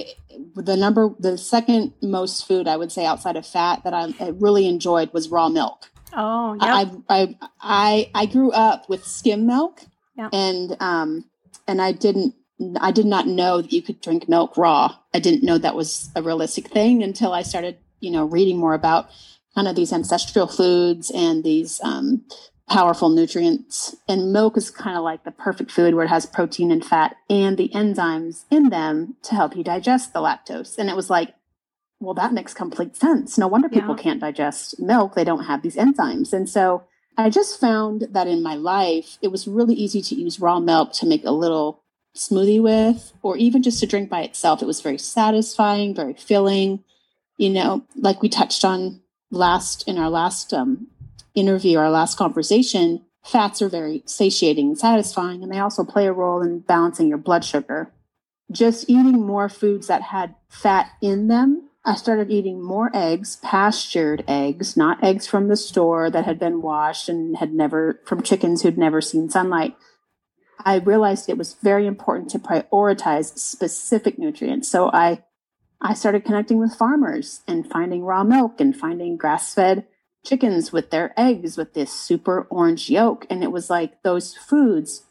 the 0.54 0.74
number, 0.74 1.10
the 1.18 1.36
second 1.36 1.92
most 2.00 2.48
food 2.48 2.66
I 2.66 2.78
would 2.78 2.90
say 2.90 3.04
outside 3.04 3.36
of 3.36 3.46
fat 3.46 3.84
that 3.84 3.92
I, 3.92 4.30
really 4.30 4.66
enjoyed 4.66 5.12
was 5.12 5.28
raw 5.28 5.50
milk. 5.50 5.90
Oh, 6.14 6.54
yeah. 6.54 6.74
I, 6.74 6.90
I, 7.10 7.38
I, 7.60 8.10
I 8.14 8.26
grew 8.26 8.52
up 8.52 8.88
with 8.88 9.04
skim 9.04 9.46
milk 9.46 9.82
yep. 10.16 10.30
and, 10.32 10.78
um, 10.80 11.26
and 11.68 11.82
I 11.82 11.92
didn't 11.92 12.34
I 12.80 12.92
did 12.92 13.06
not 13.06 13.26
know 13.26 13.60
that 13.60 13.72
you 13.72 13.82
could 13.82 14.00
drink 14.00 14.28
milk 14.28 14.56
raw. 14.56 14.96
I 15.12 15.18
didn't 15.18 15.42
know 15.42 15.58
that 15.58 15.74
was 15.74 16.10
a 16.14 16.22
realistic 16.22 16.68
thing 16.68 17.02
until 17.02 17.32
I 17.32 17.42
started, 17.42 17.78
you 18.00 18.10
know, 18.10 18.24
reading 18.24 18.58
more 18.58 18.74
about 18.74 19.08
kind 19.54 19.68
of 19.68 19.76
these 19.76 19.92
ancestral 19.92 20.46
foods 20.46 21.10
and 21.10 21.44
these 21.44 21.80
um, 21.82 22.24
powerful 22.68 23.08
nutrients. 23.08 23.96
And 24.08 24.32
milk 24.32 24.56
is 24.56 24.70
kind 24.70 24.96
of 24.96 25.02
like 25.02 25.24
the 25.24 25.30
perfect 25.30 25.70
food 25.70 25.94
where 25.94 26.04
it 26.04 26.08
has 26.08 26.26
protein 26.26 26.70
and 26.70 26.84
fat 26.84 27.16
and 27.28 27.58
the 27.58 27.70
enzymes 27.70 28.44
in 28.50 28.70
them 28.70 29.16
to 29.24 29.34
help 29.34 29.56
you 29.56 29.64
digest 29.64 30.12
the 30.12 30.20
lactose. 30.20 30.78
And 30.78 30.88
it 30.88 30.96
was 30.96 31.10
like, 31.10 31.34
well, 32.00 32.14
that 32.14 32.32
makes 32.32 32.54
complete 32.54 32.96
sense. 32.96 33.38
No 33.38 33.46
wonder 33.46 33.68
people 33.68 33.96
yeah. 33.96 34.02
can't 34.02 34.20
digest 34.20 34.80
milk. 34.80 35.14
They 35.14 35.24
don't 35.24 35.44
have 35.44 35.62
these 35.62 35.76
enzymes. 35.76 36.32
And 36.32 36.48
so 36.48 36.84
I 37.16 37.30
just 37.30 37.60
found 37.60 38.08
that 38.10 38.26
in 38.26 38.42
my 38.42 38.54
life, 38.54 39.18
it 39.22 39.28
was 39.28 39.46
really 39.46 39.74
easy 39.74 40.02
to 40.02 40.14
use 40.14 40.40
raw 40.40 40.58
milk 40.58 40.92
to 40.94 41.06
make 41.06 41.24
a 41.24 41.30
little 41.30 41.82
smoothie 42.16 42.62
with, 42.62 43.12
or 43.22 43.36
even 43.36 43.62
just 43.62 43.80
to 43.80 43.86
drink 43.86 44.10
by 44.10 44.22
itself. 44.22 44.62
It 44.62 44.66
was 44.66 44.80
very 44.80 44.98
satisfying, 44.98 45.94
very 45.94 46.14
filling. 46.14 46.84
You 47.36 47.50
know, 47.50 47.84
like 47.96 48.22
we 48.22 48.28
touched 48.28 48.64
on 48.64 49.00
last 49.30 49.86
in 49.88 49.98
our 49.98 50.10
last 50.10 50.52
um, 50.52 50.88
interview, 51.34 51.78
our 51.78 51.90
last 51.90 52.18
conversation, 52.18 53.04
fats 53.24 53.62
are 53.62 53.68
very 53.68 54.02
satiating 54.04 54.68
and 54.68 54.78
satisfying, 54.78 55.42
and 55.42 55.50
they 55.50 55.58
also 55.58 55.84
play 55.84 56.06
a 56.06 56.12
role 56.12 56.42
in 56.42 56.60
balancing 56.60 57.08
your 57.08 57.18
blood 57.18 57.44
sugar. 57.44 57.90
Just 58.50 58.90
eating 58.90 59.22
more 59.22 59.48
foods 59.48 59.86
that 59.86 60.02
had 60.02 60.34
fat 60.48 60.90
in 61.00 61.28
them 61.28 61.70
I 61.84 61.96
started 61.96 62.30
eating 62.30 62.62
more 62.62 62.90
eggs, 62.94 63.36
pastured 63.42 64.22
eggs, 64.28 64.76
not 64.76 65.02
eggs 65.02 65.26
from 65.26 65.48
the 65.48 65.56
store 65.56 66.10
that 66.10 66.24
had 66.24 66.38
been 66.38 66.62
washed 66.62 67.08
and 67.08 67.36
had 67.36 67.52
never, 67.52 68.00
from 68.04 68.22
chickens 68.22 68.62
who'd 68.62 68.78
never 68.78 69.00
seen 69.00 69.28
sunlight. 69.28 69.76
I 70.64 70.76
realized 70.76 71.28
it 71.28 71.38
was 71.38 71.54
very 71.54 71.86
important 71.86 72.30
to 72.30 72.38
prioritize 72.38 73.38
specific 73.38 74.18
nutrients. 74.18 74.68
So 74.68 74.90
I, 74.92 75.22
I 75.80 75.94
started 75.94 76.24
connecting 76.24 76.58
with 76.58 76.74
farmers 76.74 77.42
and 77.46 77.68
finding 77.68 78.04
raw 78.04 78.24
milk 78.24 78.60
and 78.60 78.76
finding 78.76 79.16
grass 79.16 79.54
fed 79.54 79.86
chickens 80.24 80.72
with 80.72 80.90
their 80.90 81.12
eggs 81.18 81.56
with 81.56 81.74
this 81.74 81.92
super 81.92 82.46
orange 82.50 82.88
yolk. 82.88 83.26
And 83.28 83.42
it 83.42 83.50
was 83.50 83.68
like 83.68 84.02
those 84.02 84.36
foods, 84.36 85.04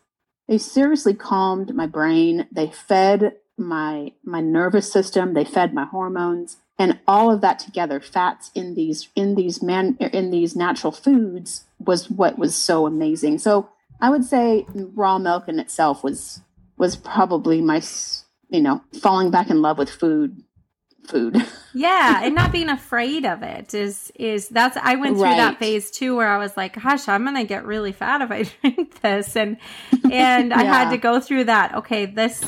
they 0.47 0.57
seriously 0.57 1.13
calmed 1.13 1.75
my 1.75 1.85
brain. 1.85 2.47
They 2.51 2.67
fed 2.67 3.33
my 3.61 4.11
my 4.23 4.41
nervous 4.41 4.91
system 4.91 5.33
they 5.33 5.45
fed 5.45 5.73
my 5.73 5.85
hormones 5.85 6.57
and 6.77 6.99
all 7.07 7.31
of 7.31 7.41
that 7.41 7.59
together 7.59 7.99
fats 7.99 8.51
in 8.55 8.73
these 8.73 9.09
in 9.15 9.35
these 9.35 9.61
man 9.61 9.95
in 9.99 10.31
these 10.31 10.55
natural 10.55 10.91
foods 10.91 11.65
was 11.79 12.09
what 12.09 12.37
was 12.37 12.55
so 12.55 12.85
amazing 12.85 13.37
so 13.37 13.69
i 14.01 14.09
would 14.09 14.25
say 14.25 14.65
raw 14.73 15.17
milk 15.17 15.47
in 15.47 15.59
itself 15.59 16.03
was 16.03 16.41
was 16.77 16.95
probably 16.95 17.61
my 17.61 17.81
you 18.49 18.61
know 18.61 18.81
falling 19.01 19.31
back 19.31 19.49
in 19.49 19.61
love 19.61 19.77
with 19.77 19.89
food 19.89 20.43
food 21.07 21.35
yeah 21.73 22.21
and 22.23 22.35
not 22.35 22.51
being 22.51 22.69
afraid 22.69 23.25
of 23.25 23.41
it 23.41 23.73
is 23.73 24.11
is 24.15 24.49
that's 24.49 24.77
i 24.77 24.95
went 24.95 25.15
through 25.15 25.23
right. 25.23 25.37
that 25.37 25.57
phase 25.57 25.89
too 25.89 26.15
where 26.15 26.27
i 26.27 26.37
was 26.37 26.55
like 26.55 26.79
gosh 26.81 27.07
i'm 27.07 27.23
gonna 27.23 27.43
get 27.43 27.65
really 27.65 27.91
fat 27.91 28.21
if 28.21 28.31
i 28.31 28.43
drink 28.61 29.01
this 29.01 29.35
and 29.35 29.57
and 30.11 30.51
yeah. 30.51 30.57
i 30.57 30.63
had 30.63 30.91
to 30.91 30.97
go 30.97 31.19
through 31.19 31.43
that 31.43 31.73
okay 31.73 32.05
this 32.05 32.43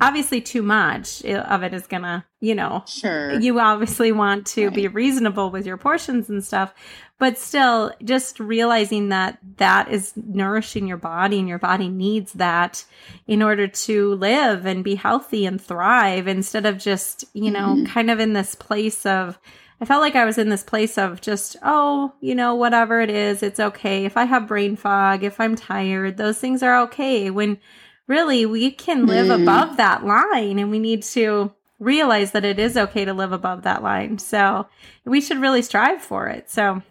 obviously 0.00 0.40
too 0.40 0.62
much 0.62 1.24
of 1.24 1.62
it 1.62 1.72
is 1.74 1.86
gonna 1.86 2.24
you 2.40 2.54
know 2.54 2.84
sure 2.86 3.38
you 3.40 3.58
obviously 3.58 4.12
want 4.12 4.46
to 4.46 4.66
right. 4.66 4.74
be 4.74 4.88
reasonable 4.88 5.50
with 5.50 5.66
your 5.66 5.76
portions 5.76 6.28
and 6.28 6.44
stuff 6.44 6.74
but 7.18 7.38
still 7.38 7.92
just 8.04 8.38
realizing 8.38 9.08
that 9.08 9.38
that 9.56 9.90
is 9.90 10.12
nourishing 10.16 10.86
your 10.86 10.96
body 10.96 11.38
and 11.38 11.48
your 11.48 11.58
body 11.58 11.88
needs 11.88 12.32
that 12.34 12.84
in 13.26 13.42
order 13.42 13.66
to 13.66 14.14
live 14.14 14.66
and 14.66 14.84
be 14.84 14.94
healthy 14.94 15.46
and 15.46 15.60
thrive 15.60 16.26
instead 16.26 16.66
of 16.66 16.78
just 16.78 17.24
you 17.32 17.50
know 17.50 17.74
mm-hmm. 17.74 17.86
kind 17.86 18.10
of 18.10 18.20
in 18.20 18.32
this 18.32 18.54
place 18.54 19.06
of 19.06 19.38
I 19.80 19.84
felt 19.84 20.00
like 20.00 20.16
I 20.16 20.24
was 20.24 20.38
in 20.38 20.48
this 20.48 20.64
place 20.64 20.96
of 20.96 21.20
just, 21.20 21.56
oh, 21.62 22.14
you 22.22 22.34
know, 22.34 22.54
whatever 22.54 23.02
it 23.02 23.10
is, 23.10 23.42
it's 23.42 23.60
okay. 23.60 24.06
If 24.06 24.16
I 24.16 24.24
have 24.24 24.48
brain 24.48 24.74
fog, 24.74 25.22
if 25.22 25.38
I'm 25.38 25.54
tired, 25.54 26.16
those 26.16 26.38
things 26.38 26.62
are 26.62 26.80
okay. 26.84 27.28
When 27.28 27.58
really 28.06 28.46
we 28.46 28.70
can 28.70 29.06
live 29.06 29.26
mm. 29.26 29.42
above 29.42 29.76
that 29.76 30.04
line 30.04 30.58
and 30.58 30.70
we 30.70 30.78
need 30.78 31.02
to 31.02 31.52
realize 31.78 32.32
that 32.32 32.44
it 32.44 32.58
is 32.58 32.76
okay 32.76 33.04
to 33.04 33.12
live 33.12 33.32
above 33.32 33.62
that 33.62 33.82
line. 33.82 34.18
So 34.18 34.66
we 35.04 35.20
should 35.20 35.40
really 35.40 35.62
strive 35.62 36.02
for 36.02 36.28
it. 36.28 36.50
So 36.50 36.82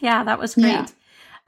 yeah, 0.00 0.24
that 0.24 0.38
was 0.38 0.54
great. 0.54 0.72
Yeah. 0.72 0.86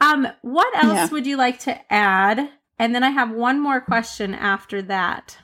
Um, 0.00 0.28
what 0.42 0.74
else 0.76 0.94
yeah. 0.94 1.08
would 1.08 1.26
you 1.26 1.36
like 1.36 1.60
to 1.60 1.92
add? 1.92 2.50
And 2.78 2.94
then 2.94 3.04
I 3.04 3.10
have 3.10 3.30
one 3.30 3.60
more 3.60 3.80
question 3.80 4.34
after 4.34 4.82
that. 4.82 5.38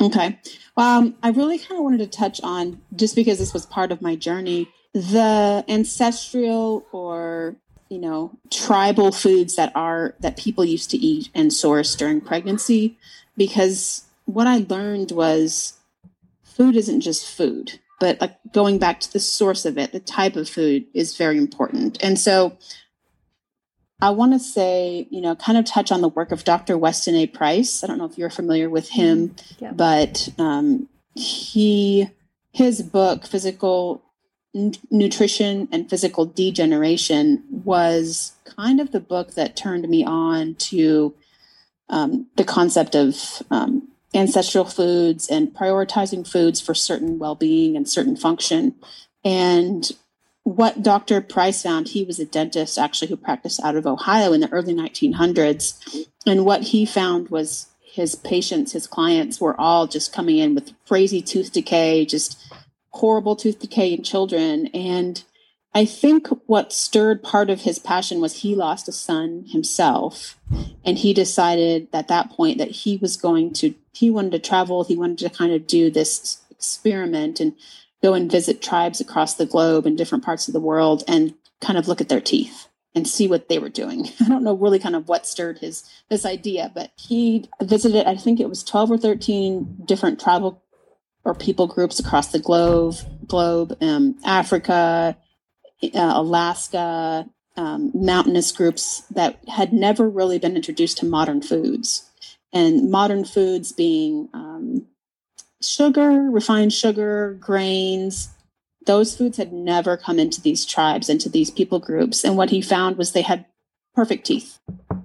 Okay. 0.00 0.38
Um, 0.76 1.16
I 1.22 1.30
really 1.30 1.58
kind 1.58 1.78
of 1.78 1.84
wanted 1.84 1.98
to 1.98 2.06
touch 2.06 2.40
on, 2.42 2.80
just 2.94 3.14
because 3.14 3.38
this 3.38 3.54
was 3.54 3.66
part 3.66 3.92
of 3.92 4.02
my 4.02 4.16
journey, 4.16 4.68
the 4.92 5.64
ancestral 5.68 6.84
or 6.92 7.56
you 7.88 7.98
know 7.98 8.36
tribal 8.50 9.12
foods 9.12 9.56
that 9.56 9.72
are 9.74 10.14
that 10.20 10.36
people 10.36 10.64
used 10.64 10.90
to 10.90 10.96
eat 10.96 11.28
and 11.34 11.52
source 11.52 11.94
during 11.94 12.20
pregnancy 12.20 12.96
because 13.36 14.04
what 14.24 14.46
i 14.46 14.64
learned 14.68 15.10
was 15.10 15.74
food 16.42 16.76
isn't 16.76 17.00
just 17.00 17.28
food 17.28 17.78
but 18.00 18.20
like 18.20 18.36
going 18.52 18.78
back 18.78 19.00
to 19.00 19.12
the 19.12 19.20
source 19.20 19.64
of 19.64 19.78
it 19.78 19.92
the 19.92 20.00
type 20.00 20.36
of 20.36 20.48
food 20.48 20.84
is 20.94 21.16
very 21.16 21.36
important 21.36 22.02
and 22.02 22.18
so 22.18 22.56
i 24.00 24.10
want 24.10 24.32
to 24.32 24.38
say 24.38 25.06
you 25.10 25.20
know 25.20 25.34
kind 25.36 25.58
of 25.58 25.64
touch 25.64 25.92
on 25.92 26.00
the 26.00 26.08
work 26.08 26.32
of 26.32 26.44
dr 26.44 26.76
weston 26.78 27.14
a 27.14 27.26
price 27.26 27.84
i 27.84 27.86
don't 27.86 27.98
know 27.98 28.06
if 28.06 28.18
you're 28.18 28.30
familiar 28.30 28.70
with 28.70 28.88
him 28.90 29.28
mm-hmm. 29.28 29.64
yeah. 29.64 29.72
but 29.72 30.28
um, 30.38 30.88
he 31.14 32.08
his 32.52 32.82
book 32.82 33.26
physical 33.26 34.02
nutrition 34.90 35.68
and 35.72 35.90
physical 35.90 36.24
degeneration 36.24 37.42
was 37.50 38.32
kind 38.44 38.80
of 38.80 38.92
the 38.92 39.00
book 39.00 39.34
that 39.34 39.56
turned 39.56 39.88
me 39.88 40.04
on 40.04 40.54
to 40.54 41.14
um, 41.88 42.26
the 42.36 42.44
concept 42.44 42.94
of 42.94 43.42
um, 43.50 43.88
ancestral 44.14 44.64
foods 44.64 45.28
and 45.28 45.52
prioritizing 45.52 46.26
foods 46.26 46.60
for 46.60 46.74
certain 46.74 47.18
well-being 47.18 47.76
and 47.76 47.88
certain 47.88 48.16
function. 48.16 48.74
And 49.24 49.90
what 50.44 50.82
dr 50.82 51.22
price 51.22 51.62
found 51.62 51.88
he 51.88 52.04
was 52.04 52.20
a 52.20 52.26
dentist 52.26 52.78
actually 52.78 53.08
who 53.08 53.16
practiced 53.16 53.60
out 53.64 53.76
of 53.76 53.86
ohio 53.86 54.32
in 54.32 54.42
the 54.42 54.52
early 54.52 54.74
1900s 54.74 56.06
and 56.26 56.44
what 56.44 56.62
he 56.64 56.84
found 56.84 57.30
was 57.30 57.68
his 57.80 58.14
patients 58.14 58.72
his 58.72 58.86
clients 58.86 59.40
were 59.40 59.58
all 59.58 59.86
just 59.86 60.12
coming 60.12 60.36
in 60.36 60.54
with 60.54 60.74
crazy 60.86 61.22
tooth 61.22 61.50
decay 61.50 62.04
just 62.04 62.52
horrible 62.94 63.34
tooth 63.34 63.58
decay 63.58 63.92
in 63.92 64.02
children. 64.02 64.68
And 64.68 65.22
I 65.74 65.84
think 65.84 66.28
what 66.46 66.72
stirred 66.72 67.22
part 67.22 67.50
of 67.50 67.62
his 67.62 67.80
passion 67.80 68.20
was 68.20 68.40
he 68.40 68.54
lost 68.54 68.88
a 68.88 68.92
son 68.92 69.46
himself. 69.48 70.38
And 70.84 70.98
he 70.98 71.12
decided 71.12 71.88
at 71.92 72.08
that 72.08 72.30
point 72.30 72.58
that 72.58 72.70
he 72.70 72.96
was 72.96 73.16
going 73.16 73.52
to, 73.54 73.74
he 73.92 74.10
wanted 74.10 74.32
to 74.32 74.38
travel, 74.38 74.84
he 74.84 74.96
wanted 74.96 75.18
to 75.18 75.30
kind 75.30 75.52
of 75.52 75.66
do 75.66 75.90
this 75.90 76.40
experiment 76.50 77.40
and 77.40 77.54
go 78.00 78.14
and 78.14 78.30
visit 78.30 78.62
tribes 78.62 79.00
across 79.00 79.34
the 79.34 79.46
globe 79.46 79.86
in 79.86 79.96
different 79.96 80.24
parts 80.24 80.46
of 80.46 80.54
the 80.54 80.60
world 80.60 81.02
and 81.08 81.34
kind 81.60 81.76
of 81.76 81.88
look 81.88 82.00
at 82.00 82.08
their 82.08 82.20
teeth 82.20 82.68
and 82.94 83.08
see 83.08 83.26
what 83.26 83.48
they 83.48 83.58
were 83.58 83.68
doing. 83.68 84.08
I 84.20 84.28
don't 84.28 84.44
know 84.44 84.54
really 84.54 84.78
kind 84.78 84.94
of 84.94 85.08
what 85.08 85.26
stirred 85.26 85.58
his 85.58 85.82
this 86.08 86.24
idea, 86.24 86.70
but 86.72 86.92
he 86.96 87.48
visited 87.60 88.06
I 88.06 88.14
think 88.14 88.38
it 88.38 88.48
was 88.48 88.62
12 88.62 88.92
or 88.92 88.98
13 88.98 89.82
different 89.84 90.20
tribal 90.20 90.62
or 91.24 91.34
people 91.34 91.66
groups 91.66 91.98
across 91.98 92.32
the 92.32 92.38
globe, 92.38 92.96
globe, 93.26 93.76
um, 93.80 94.16
Africa, 94.24 95.16
uh, 95.82 95.88
Alaska, 95.94 97.28
um, 97.56 97.90
mountainous 97.94 98.52
groups 98.52 99.02
that 99.10 99.38
had 99.48 99.72
never 99.72 100.08
really 100.08 100.38
been 100.38 100.56
introduced 100.56 100.98
to 100.98 101.06
modern 101.06 101.40
foods, 101.40 102.10
and 102.52 102.90
modern 102.90 103.24
foods 103.24 103.72
being 103.72 104.28
um, 104.34 104.86
sugar, 105.62 106.30
refined 106.30 106.72
sugar, 106.72 107.36
grains. 107.40 108.28
Those 108.86 109.16
foods 109.16 109.38
had 109.38 109.52
never 109.52 109.96
come 109.96 110.18
into 110.18 110.40
these 110.40 110.66
tribes, 110.66 111.08
into 111.08 111.28
these 111.28 111.50
people 111.50 111.78
groups. 111.78 112.22
And 112.22 112.36
what 112.36 112.50
he 112.50 112.60
found 112.60 112.98
was 112.98 113.12
they 113.12 113.22
had 113.22 113.46
perfect 113.94 114.26
teeth, 114.26 114.58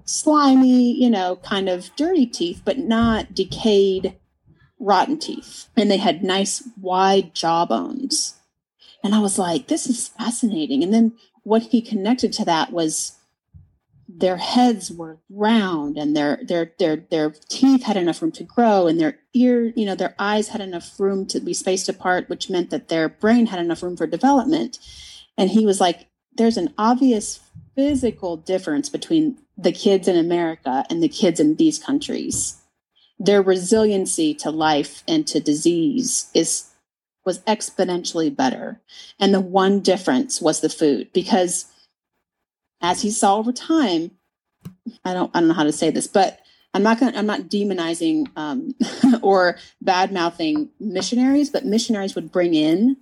slimy, 0.03 0.91
you 0.91 1.09
know, 1.09 1.37
kind 1.37 1.69
of 1.69 1.95
dirty 1.95 2.25
teeth, 2.25 2.61
but 2.65 2.77
not 2.77 3.33
decayed 3.33 4.15
rotten 4.79 5.19
teeth 5.19 5.67
and 5.75 5.91
they 5.91 5.97
had 5.97 6.23
nice 6.23 6.63
wide 6.79 7.33
jawbones. 7.33 8.35
And 9.03 9.15
I 9.15 9.19
was 9.19 9.37
like, 9.37 9.67
this 9.67 9.87
is 9.87 10.09
fascinating. 10.09 10.83
And 10.83 10.93
then 10.93 11.13
what 11.43 11.63
he 11.63 11.81
connected 11.81 12.33
to 12.33 12.45
that 12.45 12.71
was 12.71 13.19
their 14.07 14.37
heads 14.37 14.91
were 14.91 15.19
round 15.29 15.97
and 15.97 16.15
their 16.15 16.39
their 16.43 16.73
their 16.79 16.95
their 16.95 17.33
teeth 17.47 17.83
had 17.83 17.95
enough 17.95 18.21
room 18.21 18.31
to 18.31 18.43
grow 18.43 18.87
and 18.87 18.99
their 18.99 19.19
ear 19.33 19.71
you 19.75 19.85
know 19.85 19.93
their 19.93 20.15
eyes 20.17 20.49
had 20.49 20.61
enough 20.61 20.99
room 20.99 21.27
to 21.27 21.39
be 21.39 21.53
spaced 21.53 21.87
apart 21.87 22.27
which 22.27 22.49
meant 22.49 22.71
that 22.71 22.89
their 22.89 23.07
brain 23.07 23.45
had 23.45 23.59
enough 23.59 23.83
room 23.83 23.95
for 23.95 24.07
development 24.07 24.79
and 25.37 25.51
he 25.51 25.63
was 25.63 25.79
like 25.79 26.07
there's 26.35 26.57
an 26.57 26.73
obvious 26.75 27.39
physical 27.75 28.35
difference 28.35 28.89
between 28.89 29.37
the 29.55 29.71
kids 29.71 30.07
in 30.07 30.17
america 30.17 30.83
and 30.89 31.03
the 31.03 31.09
kids 31.09 31.39
in 31.39 31.55
these 31.57 31.77
countries 31.77 32.59
their 33.19 33.41
resiliency 33.41 34.33
to 34.33 34.49
life 34.49 35.03
and 35.07 35.27
to 35.27 35.39
disease 35.39 36.29
is 36.33 36.65
was 37.25 37.39
exponentially 37.39 38.33
better 38.33 38.79
and 39.19 39.33
the 39.33 39.41
one 39.41 39.81
difference 39.81 40.41
was 40.41 40.61
the 40.61 40.69
food 40.69 41.11
because 41.13 41.65
as 42.81 43.01
he 43.01 43.11
saw 43.11 43.37
over 43.37 43.51
time, 43.51 44.11
I 45.03 45.13
don't 45.13 45.31
I 45.35 45.39
don't 45.39 45.49
know 45.49 45.53
how 45.53 45.63
to 45.63 45.71
say 45.71 45.89
this, 45.89 46.07
but 46.07 46.39
I'm 46.73 46.83
not 46.83 46.99
going. 46.99 47.15
I'm 47.15 47.25
not 47.25 47.41
demonizing 47.41 48.27
um, 48.35 48.75
or 49.21 49.57
bad 49.81 50.11
mouthing 50.11 50.69
missionaries, 50.79 51.49
but 51.49 51.65
missionaries 51.65 52.15
would 52.15 52.31
bring 52.31 52.53
in 52.53 52.97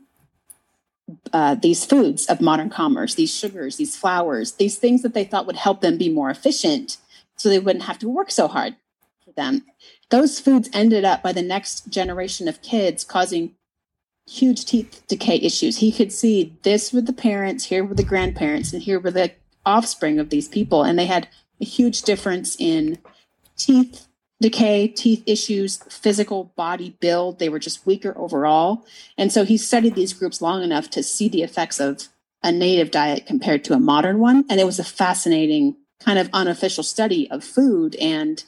uh, 1.33 1.55
these 1.55 1.85
foods 1.85 2.25
of 2.27 2.41
modern 2.41 2.69
commerce, 2.69 3.15
these 3.15 3.33
sugars, 3.33 3.77
these 3.77 3.95
flours, 3.95 4.53
these 4.53 4.77
things 4.77 5.01
that 5.01 5.13
they 5.13 5.23
thought 5.23 5.45
would 5.45 5.57
help 5.57 5.81
them 5.81 5.97
be 5.97 6.09
more 6.09 6.29
efficient, 6.29 6.97
so 7.35 7.49
they 7.49 7.59
wouldn't 7.59 7.85
have 7.85 7.99
to 7.99 8.09
work 8.09 8.31
so 8.31 8.47
hard 8.47 8.75
for 9.23 9.31
them. 9.33 9.63
Those 10.09 10.39
foods 10.39 10.69
ended 10.73 11.03
up 11.03 11.21
by 11.21 11.33
the 11.33 11.41
next 11.41 11.89
generation 11.89 12.47
of 12.47 12.61
kids 12.61 13.03
causing 13.03 13.55
huge 14.29 14.65
teeth 14.65 15.03
decay 15.07 15.37
issues. 15.37 15.77
He 15.77 15.91
could 15.91 16.11
see 16.11 16.57
this 16.63 16.93
with 16.93 17.05
the 17.05 17.13
parents, 17.13 17.65
here 17.65 17.83
were 17.83 17.95
the 17.95 18.03
grandparents, 18.03 18.73
and 18.73 18.81
here 18.81 18.99
were 18.99 19.11
the 19.11 19.31
offspring 19.65 20.19
of 20.19 20.29
these 20.29 20.47
people, 20.47 20.83
and 20.83 20.97
they 20.97 21.05
had 21.05 21.27
a 21.59 21.65
huge 21.65 22.03
difference 22.03 22.55
in 22.59 22.97
teeth 23.57 24.07
decay, 24.39 24.87
teeth 24.87 25.23
issues, 25.25 25.77
physical 25.89 26.53
body 26.55 26.95
build. 26.99 27.39
They 27.39 27.49
were 27.49 27.59
just 27.59 27.85
weaker 27.85 28.13
overall. 28.17 28.85
And 29.17 29.31
so 29.31 29.43
he 29.43 29.57
studied 29.57 29.95
these 29.95 30.13
groups 30.13 30.41
long 30.41 30.63
enough 30.63 30.89
to 30.91 31.03
see 31.03 31.27
the 31.27 31.41
effects 31.41 31.79
of 31.79 32.07
a 32.43 32.51
native 32.51 32.91
diet 32.91 33.25
compared 33.25 33.63
to 33.65 33.73
a 33.73 33.79
modern 33.79 34.19
one. 34.19 34.45
And 34.49 34.59
it 34.59 34.65
was 34.65 34.79
a 34.79 34.83
fascinating 34.83 35.75
kind 35.99 36.19
of 36.19 36.29
unofficial 36.33 36.83
study 36.83 37.29
of 37.31 37.43
food 37.43 37.95
and 37.95 38.43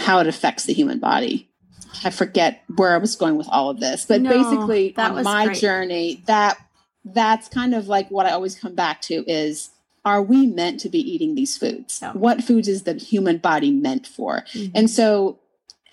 how 0.00 0.18
it 0.18 0.26
affects 0.26 0.64
the 0.64 0.72
human 0.72 0.98
body. 0.98 1.48
I 2.04 2.10
forget 2.10 2.62
where 2.76 2.94
I 2.94 2.98
was 2.98 3.16
going 3.16 3.36
with 3.36 3.48
all 3.50 3.70
of 3.70 3.80
this, 3.80 4.06
but 4.06 4.20
no, 4.20 4.30
basically 4.30 4.96
on 4.96 5.22
my 5.22 5.46
great. 5.46 5.58
journey, 5.58 6.22
that 6.26 6.58
that's 7.04 7.48
kind 7.48 7.74
of 7.74 7.88
like 7.88 8.10
what 8.10 8.26
I 8.26 8.30
always 8.30 8.58
come 8.58 8.74
back 8.74 9.00
to 9.02 9.24
is 9.30 9.70
are 10.04 10.22
we 10.22 10.46
meant 10.46 10.80
to 10.80 10.88
be 10.88 10.98
eating 10.98 11.34
these 11.34 11.58
foods? 11.58 12.00
No. 12.00 12.12
What 12.12 12.42
foods 12.42 12.68
is 12.68 12.84
the 12.84 12.94
human 12.94 13.38
body 13.38 13.70
meant 13.70 14.06
for? 14.06 14.44
Mm-hmm. 14.52 14.72
And 14.74 14.90
so 14.90 15.38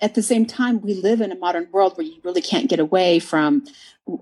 at 0.00 0.14
the 0.14 0.22
same 0.22 0.46
time, 0.46 0.80
we 0.80 0.94
live 0.94 1.20
in 1.20 1.32
a 1.32 1.36
modern 1.36 1.68
world 1.72 1.96
where 1.96 2.06
you 2.06 2.18
really 2.22 2.40
can't 2.40 2.70
get 2.70 2.80
away 2.80 3.18
from 3.18 3.64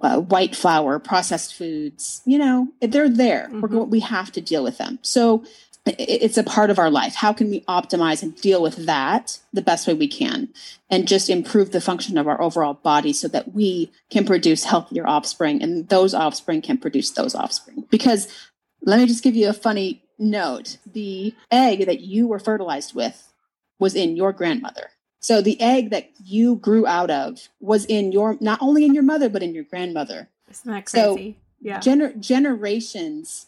uh, 0.00 0.20
white 0.20 0.56
flour, 0.56 0.98
processed 0.98 1.54
foods. 1.54 2.22
You 2.24 2.38
know, 2.38 2.68
they're 2.80 3.08
there. 3.08 3.48
Mm-hmm. 3.52 3.90
we 3.90 4.00
have 4.00 4.32
to 4.32 4.40
deal 4.40 4.64
with 4.64 4.78
them. 4.78 4.98
So 5.02 5.44
it's 5.86 6.36
a 6.36 6.42
part 6.42 6.70
of 6.70 6.78
our 6.78 6.90
life. 6.90 7.14
How 7.14 7.32
can 7.32 7.48
we 7.48 7.60
optimize 7.62 8.22
and 8.22 8.34
deal 8.40 8.60
with 8.60 8.86
that 8.86 9.38
the 9.52 9.62
best 9.62 9.86
way 9.86 9.94
we 9.94 10.08
can 10.08 10.48
and 10.90 11.06
just 11.06 11.30
improve 11.30 11.70
the 11.70 11.80
function 11.80 12.18
of 12.18 12.26
our 12.26 12.40
overall 12.42 12.74
body 12.74 13.12
so 13.12 13.28
that 13.28 13.54
we 13.54 13.92
can 14.10 14.24
produce 14.24 14.64
healthier 14.64 15.06
offspring 15.06 15.62
and 15.62 15.88
those 15.88 16.12
offspring 16.12 16.60
can 16.60 16.78
produce 16.78 17.12
those 17.12 17.34
offspring? 17.34 17.84
Because 17.88 18.26
let 18.82 18.98
me 18.98 19.06
just 19.06 19.22
give 19.22 19.36
you 19.36 19.48
a 19.48 19.52
funny 19.52 20.02
note. 20.18 20.78
The 20.92 21.34
egg 21.52 21.86
that 21.86 22.00
you 22.00 22.26
were 22.26 22.40
fertilized 22.40 22.94
with 22.94 23.32
was 23.78 23.94
in 23.94 24.16
your 24.16 24.32
grandmother. 24.32 24.90
So 25.20 25.40
the 25.40 25.60
egg 25.60 25.90
that 25.90 26.10
you 26.24 26.56
grew 26.56 26.86
out 26.86 27.10
of 27.10 27.48
was 27.60 27.84
in 27.86 28.12
your 28.12 28.36
not 28.40 28.60
only 28.60 28.84
in 28.84 28.94
your 28.94 29.02
mother 29.02 29.28
but 29.28 29.42
in 29.42 29.54
your 29.54 29.64
grandmother. 29.64 30.28
Isn't 30.50 30.72
that 30.72 30.86
crazy? 30.86 31.32
So 31.32 31.42
yeah. 31.60 31.78
Gener- 31.78 32.18
generations 32.18 33.46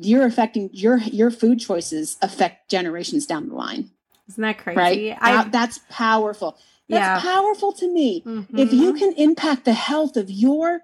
you're 0.00 0.26
affecting 0.26 0.70
your 0.72 0.98
your 0.98 1.30
food 1.30 1.60
choices 1.60 2.16
affect 2.22 2.70
generations 2.70 3.26
down 3.26 3.48
the 3.48 3.54
line. 3.54 3.90
Isn't 4.28 4.42
that 4.42 4.58
crazy? 4.58 4.78
Right? 5.10 5.18
I, 5.20 5.32
that, 5.32 5.52
that's 5.52 5.80
powerful. 5.88 6.58
That's 6.88 7.00
yeah. 7.00 7.20
powerful 7.20 7.72
to 7.72 7.92
me. 7.92 8.22
Mm-hmm. 8.22 8.58
If 8.58 8.72
you 8.72 8.94
can 8.94 9.12
impact 9.14 9.64
the 9.64 9.72
health 9.72 10.16
of 10.16 10.30
your 10.30 10.80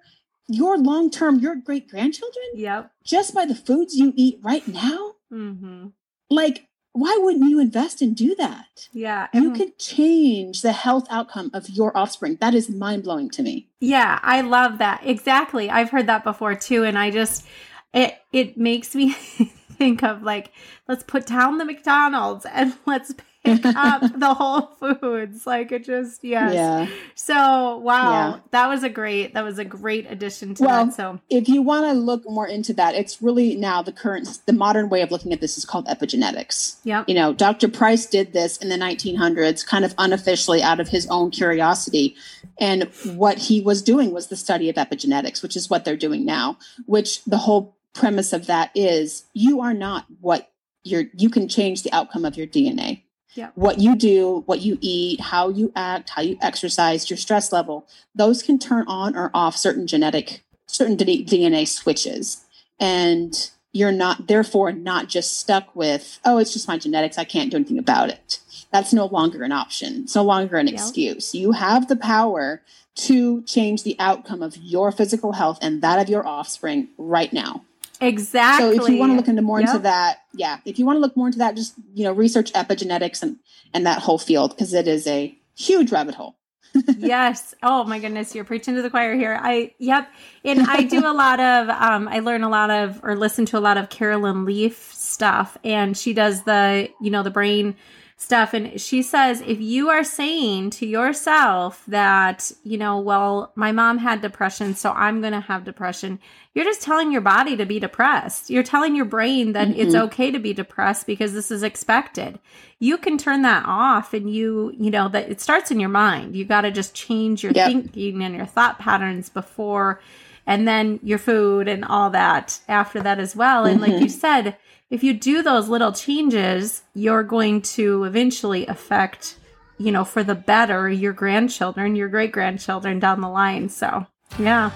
your 0.49 0.77
long 0.77 1.11
term, 1.11 1.39
your 1.39 1.57
great 1.57 1.89
grandchildren, 1.89 2.45
yep, 2.55 2.91
just 3.05 3.35
by 3.35 3.45
the 3.45 3.55
foods 3.55 3.97
you 3.97 4.13
eat 4.17 4.39
right 4.43 4.67
now, 4.67 5.15
mm-hmm. 5.33 5.89
like 6.31 6.69
why 6.93 7.19
wouldn't 7.21 7.49
you 7.49 7.59
invest 7.59 8.03
and 8.03 8.15
do 8.15 8.35
that? 8.35 8.89
Yeah. 8.93 9.29
You 9.33 9.45
mm-hmm. 9.45 9.55
could 9.55 9.79
change 9.79 10.61
the 10.61 10.73
health 10.73 11.07
outcome 11.11 11.51
of 11.55 11.71
your 11.71 11.97
offspring. 11.97 12.37
That 12.41 12.55
is 12.55 12.69
mind 12.69 13.05
blowing 13.05 13.31
to 13.31 13.43
me. 13.43 13.69
Yeah, 13.81 14.19
I 14.23 14.43
love 14.43 14.79
that. 14.79 15.01
Exactly. 15.03 15.71
I've 15.71 15.91
heard 15.91 16.07
that 16.09 16.23
before 16.23 16.55
too. 16.55 16.85
And 16.85 16.99
I 16.99 17.11
just, 17.11 17.47
it, 17.93 18.17
it 18.33 18.57
makes 18.57 18.95
me 18.95 19.13
think 19.83 20.03
of 20.03 20.23
like, 20.23 20.53
let's 20.89 21.03
put 21.03 21.27
down 21.27 21.59
the 21.59 21.65
McDonald's 21.65 22.47
and 22.47 22.75
let's 22.87 23.15
pick 23.45 23.65
up 23.65 24.03
the 24.19 24.35
Whole 24.35 24.67
Foods. 24.79 25.47
Like 25.47 25.73
it 25.73 25.85
just 25.85 26.23
yes. 26.25 26.55
Yeah. 26.55 26.87
So 27.15 27.79
wow, 27.79 28.13
yeah. 28.13 28.41
that 28.51 28.69
was 28.69 28.83
a 28.83 28.89
great 28.89 29.35
that 29.35 29.45
was 29.45 29.59
a 29.59 29.65
great 29.65 30.11
addition 30.11 30.55
to 30.55 30.65
well, 30.65 30.87
that. 30.87 30.95
So 30.95 31.21
if 31.29 31.49
you 31.49 31.63
want 31.63 31.87
to 31.87 31.93
look 31.93 32.23
more 32.29 32.47
into 32.47 32.73
that, 32.75 32.95
it's 32.95 33.21
really 33.21 33.57
now 33.57 33.83
the 33.83 33.93
current 33.93 34.41
the 34.47 34.53
modern 34.53 34.89
way 34.89 35.03
of 35.03 35.11
looking 35.11 35.33
at 35.33 35.41
this 35.41 35.59
is 35.59 35.65
called 35.65 35.87
epigenetics. 35.87 36.77
Yeah. 36.85 37.05
You 37.07 37.15
know, 37.15 37.33
Dr. 37.33 37.69
Price 37.69 38.07
did 38.07 38.33
this 38.33 38.57
in 38.59 38.69
the 38.69 38.77
1900s, 38.77 39.67
kind 39.67 39.85
of 39.85 39.95
unofficially 39.99 40.63
out 40.63 40.81
of 40.81 40.89
his 40.89 41.07
own 41.09 41.31
curiosity. 41.31 42.15
And 42.61 42.85
what 43.15 43.39
he 43.39 43.61
was 43.61 43.83
doing 43.83 44.13
was 44.13 44.29
the 44.29 44.37
study 44.37 44.69
of 44.69 44.77
epigenetics, 44.77 45.43
which 45.43 45.57
is 45.57 45.69
what 45.69 45.85
they're 45.85 45.97
doing 45.97 46.25
now, 46.25 46.59
which 46.87 47.25
the 47.25 47.39
whole 47.39 47.77
premise 47.95 48.33
of 48.33 48.47
that 48.47 48.71
is 48.75 49.25
you 49.33 49.61
are 49.61 49.75
not 49.75 50.07
what 50.21 50.51
you're 50.85 51.05
you 51.17 51.31
can 51.31 51.49
change 51.49 51.83
the 51.83 51.93
outcome 51.93 52.25
of 52.25 52.37
your 52.37 52.47
DNA. 52.47 53.03
Yeah. 53.35 53.51
What 53.55 53.79
you 53.79 53.97
do, 53.97 54.43
what 54.45 54.61
you 54.61 54.77
eat, 54.81 55.21
how 55.21 55.49
you 55.49 55.73
act, 55.75 56.11
how 56.11 56.23
you 56.23 56.37
exercise, 56.43 57.09
your 57.09 57.17
stress 57.17 57.51
level, 57.51 57.87
those 58.15 58.43
can 58.43 58.59
turn 58.59 58.87
on 58.87 59.17
or 59.17 59.31
off 59.33 59.57
certain 59.57 59.87
genetic, 59.87 60.43
certain 60.67 60.99
DNA 60.99 61.67
switches. 61.67 62.45
And 62.79 63.51
you're 63.73 63.93
not, 63.93 64.27
therefore, 64.27 64.73
not 64.73 65.09
just 65.09 65.39
stuck 65.39 65.75
with, 65.75 66.21
oh, 66.27 66.37
it's 66.37 66.53
just 66.53 66.69
my 66.69 66.77
genetics. 66.77 67.17
I 67.17 67.25
can't 67.25 67.51
do 67.51 67.57
anything 67.57 67.79
about 67.79 68.11
it. 68.11 68.39
That's 68.71 68.93
no 68.93 69.07
longer 69.07 69.43
an 69.45 69.53
option. 69.53 70.03
It's 70.03 70.15
no 70.15 70.25
longer 70.25 70.57
an 70.57 70.69
excuse. 70.69 71.35
You 71.35 71.53
have 71.53 71.89
the 71.89 71.97
power 71.97 72.61
to 72.95 73.43
change 73.45 73.83
the 73.83 73.97
outcome 73.99 74.43
of 74.43 74.57
your 74.59 74.93
physical 74.93 75.33
health 75.33 75.59
and 75.63 75.81
that 75.81 75.99
of 75.99 76.11
your 76.11 76.27
offspring 76.27 76.89
right 76.99 77.33
now. 77.33 77.65
Exactly. 78.03 78.77
So 78.77 78.85
if 78.85 78.91
you 78.91 78.99
want 78.99 79.13
to 79.13 79.17
look 79.17 79.29
into 79.29 79.43
more 79.43 79.61
yep. 79.61 79.69
into 79.69 79.83
that, 79.83 80.23
yeah, 80.35 80.59
if 80.65 80.79
you 80.79 80.87
want 80.87 80.97
to 80.97 81.01
look 81.01 81.17
more 81.17 81.27
into 81.27 81.39
that, 81.39 81.57
just 81.57 81.75
you 81.95 82.05
know 82.05 82.13
research 82.13 82.53
epigenetics 82.53 83.23
and 83.23 83.37
and 83.73 83.87
that 83.87 84.01
whole 84.01 84.19
field 84.19 84.51
because 84.51 84.75
it 84.75 84.89
is 84.89 85.07
a 85.07 85.37
huge 85.55 85.93
rabbit 85.93 86.15
hole. 86.15 86.37
yes. 86.99 87.55
Oh 87.63 87.85
my 87.85 87.99
goodness, 87.99 88.35
you're 88.35 88.45
preaching 88.45 88.75
to 88.77 88.83
the 88.83 88.91
choir 88.91 89.15
here. 89.15 89.39
I 89.41 89.75
yep. 89.79 90.11
And 90.45 90.63
I 90.63 90.83
do 90.83 91.07
a 91.07 91.13
lot 91.13 91.41
of 91.41 91.69
um 91.81 92.09
I 92.09 92.21
learn 92.21 92.43
a 92.43 92.49
lot 92.49 92.71
of 92.71 93.01
or 93.03 93.17
listen 93.17 93.47
to 93.47 93.59
a 93.59 93.61
lot 93.61 93.77
of 93.77 93.91
Carolyn 93.91 94.45
Leaf 94.45 94.93
stuff 94.93 95.57
and 95.65 95.97
she 95.97 96.13
does 96.13 96.45
the, 96.45 96.89
you 97.01 97.11
know, 97.11 97.23
the 97.23 97.31
brain 97.31 97.77
stuff 98.23 98.55
and 98.55 98.81
she 98.81 99.03
says 99.03 99.43
if 99.47 99.61
you 99.61 99.91
are 99.91 100.05
saying 100.05 100.71
to 100.71 100.87
yourself 100.87 101.83
that 101.89 102.53
you 102.63 102.79
know 102.79 102.99
well 102.99 103.53
my 103.57 103.73
mom 103.73 103.99
had 103.99 104.21
depression 104.21 104.75
so 104.75 104.93
i'm 104.93 105.21
going 105.21 105.33
to 105.33 105.41
have 105.41 105.65
depression 105.65 106.21
you're 106.55 106.65
just 106.65 106.83
telling 106.83 107.11
your 107.11 107.21
body 107.21 107.57
to 107.57 107.67
be 107.67 107.81
depressed 107.81 108.49
you're 108.49 108.63
telling 108.63 108.95
your 108.95 109.05
brain 109.05 109.53
that 109.53 109.67
mm-hmm. 109.67 109.81
it's 109.81 109.95
okay 109.95 110.31
to 110.31 110.39
be 110.39 110.53
depressed 110.53 111.05
because 111.05 111.33
this 111.33 111.51
is 111.51 111.65
expected 111.65 112.39
you 112.79 112.97
can 112.97 113.19
turn 113.19 113.43
that 113.43 113.65
off 113.67 114.15
and 114.15 114.33
you 114.33 114.73
you 114.79 114.91
know 114.91 115.09
that 115.09 115.29
it 115.29 115.41
starts 115.41 115.73
in 115.73 115.81
your 115.81 115.89
mind 115.89 116.37
you 116.37 116.45
got 116.45 116.61
to 116.61 116.71
just 116.71 116.95
change 116.95 117.43
your 117.43 117.53
yep. 117.53 117.67
thinking 117.67 118.23
and 118.23 118.37
your 118.37 118.47
thought 118.47 118.79
patterns 118.79 119.29
before 119.29 120.01
and 120.47 120.67
then 120.67 121.01
your 121.03 121.19
food 121.19 121.67
and 121.67 121.85
all 121.85 122.11
that 122.11 122.61
after 122.69 123.03
that 123.03 123.19
as 123.19 123.35
well 123.35 123.65
and 123.65 123.81
mm-hmm. 123.81 123.91
like 123.91 124.01
you 124.01 124.09
said 124.09 124.57
if 124.93 125.03
you 125.03 125.15
do 125.15 125.43
those 125.43 125.71
little 125.71 125.91
changes, 125.91 126.83
you're 126.93 127.23
going 127.23 127.63
to 127.63 128.05
eventually 128.05 128.67
affect, 128.67 129.37
you 129.79 129.91
know, 129.91 130.05
for 130.05 130.23
the 130.23 130.35
better 130.35 130.87
your 130.87 131.15
grandchildren, 131.15 131.97
your 131.97 132.09
great 132.09 132.31
grandchildren 132.31 132.99
down 132.99 133.23
the 133.23 133.29
line. 133.29 133.71
So, 133.71 134.07
yeah. 134.39 134.71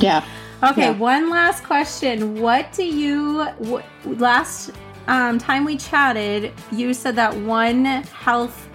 Yeah. 0.00 0.22
Okay, 0.62 0.90
yeah. 0.90 0.98
one 0.98 1.30
last 1.30 1.64
question. 1.64 2.42
What 2.42 2.70
do 2.74 2.84
you 2.84 3.44
what, 3.56 3.86
last 4.04 4.70
um, 5.06 5.38
time 5.38 5.64
we 5.64 5.78
chatted, 5.78 6.52
you 6.70 6.92
said 6.92 7.16
that 7.16 7.34
one 7.34 7.86
health, 7.86 8.68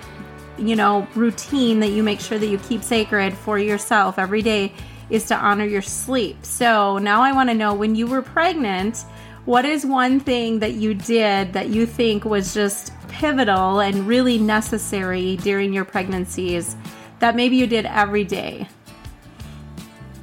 you 0.57 0.75
know, 0.75 1.07
routine 1.13 1.81
that 1.81 1.89
you 1.89 2.01
make 2.01 2.19
sure 2.19 2.39
that 2.39 2.47
you 2.47 2.57
keep 2.57 2.81
sacred 2.81 3.35
for 3.35 3.59
yourself 3.59 4.17
every 4.17 4.41
day 4.41 4.73
is 5.11 5.25
to 5.27 5.35
honor 5.35 5.65
your 5.65 5.83
sleep. 5.83 6.43
So, 6.43 6.97
now 6.97 7.21
I 7.21 7.31
want 7.31 7.49
to 7.49 7.53
know 7.53 7.75
when 7.75 7.93
you 7.93 8.07
were 8.07 8.23
pregnant, 8.23 9.05
what 9.45 9.65
is 9.65 9.85
one 9.85 10.19
thing 10.21 10.59
that 10.59 10.73
you 10.75 10.93
did 10.93 11.53
that 11.53 11.69
you 11.69 11.85
think 11.85 12.23
was 12.23 12.53
just 12.53 12.93
pivotal 13.09 13.81
and 13.81 14.07
really 14.07 14.37
necessary 14.37 15.35
during 15.37 15.73
your 15.73 15.83
pregnancies 15.83 16.77
that 17.19 17.35
maybe 17.35 17.57
you 17.57 17.67
did 17.67 17.85
every 17.85 18.23
day? 18.23 18.67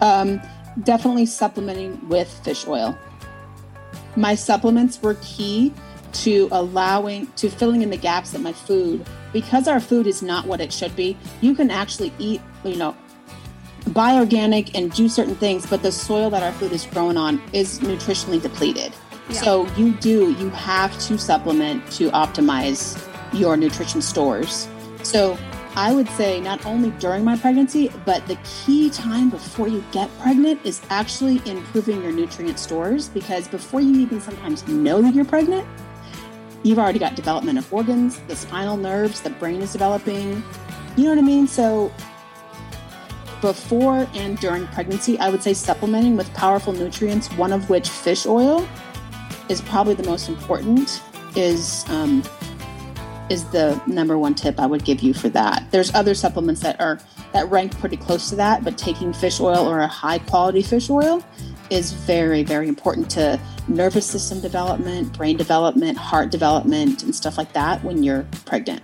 Um, 0.01 0.41
definitely 0.85 1.27
supplementing 1.27 2.09
with 2.09 2.31
fish 2.45 2.67
oil. 2.67 2.97
My 4.17 4.35
supplements 4.35 5.03
were 5.03 5.17
key 5.21 5.75
to 6.13 6.49
allowing 6.51 7.27
to 7.37 7.51
filling 7.51 7.83
in 7.83 7.91
the 7.91 7.97
gaps 7.97 8.35
in 8.35 8.43
my 8.43 8.53
food 8.53 9.07
because 9.33 9.69
our 9.69 9.81
food 9.81 10.07
is 10.07 10.23
not 10.23 10.47
what 10.47 10.63
it 10.63 10.73
should 10.73 10.97
be. 10.97 11.17
You 11.43 11.55
can 11.55 11.71
actually 11.71 12.13
eat, 12.19 12.41
you 12.65 12.77
know, 12.77 12.97
buy 13.89 14.15
organic 14.15 14.75
and 14.75 14.91
do 14.93 15.09
certain 15.09 15.37
things, 15.37 15.67
but 15.67 15.83
the 15.83 15.93
soil 15.93 16.31
that 16.31 16.43
our 16.43 16.53
food 16.53 16.73
is 16.73 16.87
grown 16.87 17.19
on 17.19 17.41
is 17.53 17.81
nutritionally 17.81 18.41
depleted. 18.41 18.93
So 19.33 19.67
you 19.77 19.93
do, 19.95 20.33
you 20.33 20.51
have 20.51 20.99
to 21.01 21.19
supplement 21.19 21.91
to 21.93 22.11
optimize 22.11 22.99
your 23.33 23.57
nutrition 23.57 24.03
stores. 24.03 24.69
So 25.03 25.39
I 25.77 25.95
would 25.95 26.09
say 26.11 26.41
not 26.41 26.67
only 26.67 26.91
during 26.99 27.25
my 27.25 27.37
pregnancy, 27.37 27.93
but 28.05 28.27
the 28.27 28.37
key 28.45 28.91
time 28.91 29.31
before 29.31 29.69
you 29.69 29.85
get 29.93 30.11
pregnant 30.19 30.61
is 30.65 30.83
actually 30.91 31.41
improving 31.47 32.03
your 32.03 32.13
nutrient 32.13 32.59
stores 32.59 33.09
because 33.09 33.47
before 33.47 33.81
you 33.81 34.01
even 34.01 34.21
sometimes 34.21 34.67
know 34.67 35.01
that 35.01 35.15
you're 35.15 35.25
pregnant, 35.25 35.67
you've 36.65 36.79
already 36.79 36.99
got 36.99 37.15
development 37.15 37.59
of 37.59 37.73
organs, 37.73 38.19
the 38.27 38.35
spinal 38.35 38.77
nerves, 38.77 39.21
the 39.21 39.31
brain 39.31 39.63
is 39.63 39.73
developing. 39.73 40.43
You 40.97 41.05
know 41.05 41.11
what 41.11 41.19
I 41.19 41.23
mean? 41.23 41.47
So 41.47 41.93
before 43.41 44.09
and 44.15 44.39
during 44.39 44.67
pregnancy, 44.69 45.19
I 45.19 45.31
would 45.31 45.43
say 45.43 45.55
supplementing 45.55 46.17
with 46.17 46.33
powerful 46.35 46.73
nutrients, 46.73 47.29
one 47.35 47.53
of 47.53 47.71
which 47.71 47.89
fish 47.89 48.27
oil 48.27 48.69
is 49.51 49.61
probably 49.61 49.95
the 49.95 50.05
most 50.05 50.29
important, 50.29 51.03
is 51.37 51.85
um, 51.89 52.23
is 53.29 53.45
the 53.51 53.81
number 53.87 54.19
one 54.19 54.35
tip 54.35 54.59
I 54.59 54.67
would 54.67 54.85
give 54.85 55.01
you 55.01 55.13
for 55.13 55.29
that. 55.31 55.65
There's 55.71 55.95
other 55.95 56.15
supplements 56.15 56.61
that 56.63 56.81
are 56.81 56.99
that 57.33 57.49
rank 57.51 57.79
pretty 57.79 57.97
close 57.97 58.31
to 58.31 58.37
that, 58.37 58.65
but 58.65 58.79
taking 58.79 59.13
fish 59.13 59.41
oil 59.41 59.69
or 59.69 59.81
a 59.81 59.87
high 59.87 60.19
quality 60.19 60.63
fish 60.63 60.89
oil 60.89 61.23
is 61.69 61.93
very, 61.93 62.43
very 62.43 62.69
important 62.69 63.09
to 63.11 63.41
nervous 63.69 64.07
system 64.07 64.41
development, 64.41 65.17
brain 65.17 65.37
development, 65.37 65.97
heart 65.97 66.31
development, 66.31 67.05
and 67.05 67.15
stuff 67.15 67.39
like 67.39 67.53
that 67.53 67.83
when 67.85 68.03
you're 68.03 68.27
pregnant 68.47 68.83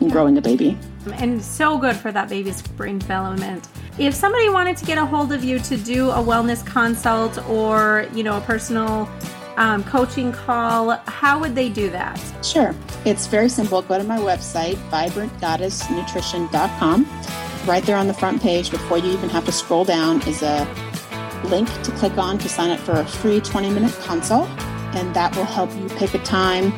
and 0.00 0.12
growing 0.12 0.36
a 0.36 0.42
baby. 0.42 0.76
And 1.14 1.42
so 1.42 1.78
good 1.78 1.96
for 1.96 2.12
that 2.12 2.28
baby's 2.28 2.60
brain 2.60 2.98
development. 2.98 3.68
If 3.98 4.14
somebody 4.14 4.50
wanted 4.50 4.76
to 4.76 4.84
get 4.84 4.98
a 4.98 5.06
hold 5.06 5.32
of 5.32 5.42
you 5.42 5.58
to 5.60 5.76
do 5.78 6.10
a 6.10 6.18
wellness 6.18 6.64
consult 6.66 7.38
or, 7.48 8.06
you 8.12 8.22
know, 8.22 8.36
a 8.36 8.40
personal 8.42 9.08
um, 9.56 9.84
coaching 9.84 10.32
call, 10.32 10.90
how 11.06 11.38
would 11.38 11.54
they 11.54 11.68
do 11.68 11.88
that? 11.90 12.20
Sure. 12.44 12.74
It's 13.04 13.26
very 13.26 13.48
simple. 13.48 13.82
Go 13.82 13.98
to 13.98 14.04
my 14.04 14.18
website, 14.18 14.76
vibrantgoddessnutrition.com. 14.90 17.06
Right 17.66 17.82
there 17.84 17.96
on 17.96 18.06
the 18.06 18.14
front 18.14 18.42
page, 18.42 18.70
before 18.70 18.98
you 18.98 19.12
even 19.12 19.28
have 19.30 19.44
to 19.46 19.52
scroll 19.52 19.84
down, 19.84 20.22
is 20.28 20.42
a 20.42 20.68
link 21.44 21.68
to 21.82 21.90
click 21.92 22.18
on 22.18 22.38
to 22.38 22.48
sign 22.48 22.70
up 22.70 22.80
for 22.80 22.92
a 22.92 23.06
free 23.06 23.40
20 23.40 23.70
minute 23.70 23.92
consult. 24.02 24.48
And 24.94 25.14
that 25.14 25.36
will 25.36 25.44
help 25.44 25.74
you 25.76 25.88
pick 25.96 26.14
a 26.14 26.18
time 26.20 26.72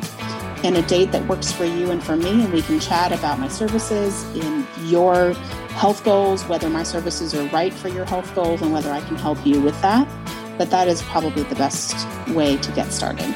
and 0.63 0.75
a 0.75 0.81
date 0.83 1.11
that 1.11 1.27
works 1.27 1.51
for 1.51 1.65
you 1.65 1.91
and 1.91 2.03
for 2.03 2.15
me. 2.15 2.43
And 2.43 2.51
we 2.51 2.61
can 2.61 2.79
chat 2.79 3.11
about 3.11 3.39
my 3.39 3.47
services 3.47 4.23
in 4.35 4.65
your 4.85 5.35
health 5.79 6.03
goals, 6.03 6.43
whether 6.45 6.69
my 6.69 6.83
services 6.83 7.33
are 7.33 7.45
right 7.47 7.73
for 7.73 7.87
your 7.87 8.05
health 8.05 8.33
goals, 8.35 8.61
and 8.61 8.73
whether 8.73 8.91
I 8.91 8.99
can 9.01 9.15
help 9.15 9.43
you 9.45 9.61
with 9.61 9.79
that. 9.81 10.07
But 10.59 10.69
that 10.69 10.87
is 10.87 11.01
probably 11.01 11.41
the 11.41 11.55
best 11.55 12.07
way 12.27 12.57
to 12.57 12.71
get 12.73 12.91
started. 12.91 13.33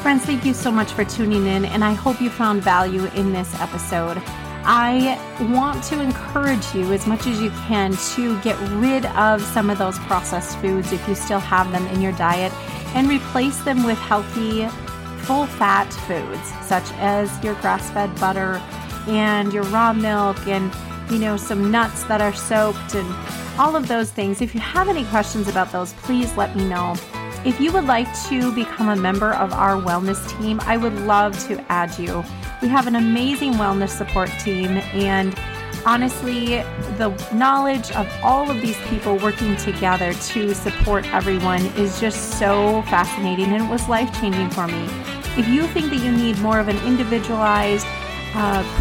Friends, 0.00 0.24
thank 0.24 0.46
you 0.46 0.54
so 0.54 0.70
much 0.70 0.92
for 0.92 1.04
tuning 1.04 1.46
in, 1.46 1.64
and 1.66 1.84
I 1.84 1.92
hope 1.92 2.20
you 2.20 2.30
found 2.30 2.62
value 2.62 3.04
in 3.16 3.32
this 3.32 3.54
episode. 3.60 4.22
I 4.66 5.18
want 5.52 5.82
to 5.84 6.00
encourage 6.00 6.74
you 6.74 6.90
as 6.92 7.06
much 7.06 7.26
as 7.26 7.42
you 7.42 7.50
can 7.66 7.94
to 8.14 8.40
get 8.40 8.56
rid 8.70 9.04
of 9.06 9.42
some 9.42 9.68
of 9.68 9.76
those 9.76 9.98
processed 10.00 10.56
foods 10.58 10.90
if 10.92 11.06
you 11.06 11.14
still 11.14 11.40
have 11.40 11.70
them 11.72 11.86
in 11.88 12.00
your 12.00 12.12
diet 12.12 12.52
and 12.94 13.08
replace 13.08 13.58
them 13.64 13.82
with 13.82 13.98
healthy, 13.98 14.66
full 15.24 15.46
fat 15.46 15.92
foods 15.92 16.52
such 16.66 16.90
as 16.98 17.42
your 17.42 17.54
grass 17.56 17.90
fed 17.90 18.14
butter 18.20 18.62
and 19.06 19.52
your 19.52 19.64
raw 19.64 19.92
milk 19.92 20.38
and 20.46 20.72
you 21.10 21.18
know 21.18 21.36
some 21.36 21.70
nuts 21.70 22.04
that 22.04 22.20
are 22.20 22.32
soaked 22.32 22.94
and 22.94 23.14
all 23.58 23.76
of 23.76 23.88
those 23.88 24.10
things. 24.10 24.40
If 24.40 24.54
you 24.54 24.60
have 24.60 24.88
any 24.88 25.04
questions 25.04 25.48
about 25.48 25.70
those, 25.72 25.92
please 25.94 26.34
let 26.36 26.56
me 26.56 26.64
know. 26.64 26.96
If 27.44 27.60
you 27.60 27.72
would 27.72 27.84
like 27.84 28.08
to 28.28 28.54
become 28.54 28.88
a 28.88 28.96
member 28.96 29.32
of 29.34 29.52
our 29.52 29.80
wellness 29.80 30.26
team, 30.38 30.60
I 30.62 30.76
would 30.76 30.94
love 31.00 31.38
to 31.48 31.60
add 31.70 31.98
you. 31.98 32.24
We 32.62 32.68
have 32.68 32.86
an 32.86 32.96
amazing 32.96 33.54
wellness 33.54 33.90
support 33.90 34.30
team, 34.40 34.78
and 34.94 35.38
honestly, 35.84 36.62
the 36.96 37.10
knowledge 37.34 37.90
of 37.92 38.10
all 38.22 38.50
of 38.50 38.60
these 38.62 38.78
people 38.88 39.18
working 39.18 39.56
together 39.56 40.14
to 40.14 40.54
support 40.54 41.04
everyone 41.12 41.60
is 41.76 42.00
just 42.00 42.38
so 42.38 42.82
fascinating 42.82 43.52
and 43.52 43.62
it 43.64 43.70
was 43.70 43.88
life 43.88 44.10
changing 44.20 44.48
for 44.50 44.66
me. 44.66 44.88
If 45.36 45.48
you 45.48 45.66
think 45.68 45.90
that 45.90 46.00
you 46.02 46.12
need 46.12 46.38
more 46.38 46.58
of 46.58 46.68
an 46.68 46.78
individualized 46.86 47.86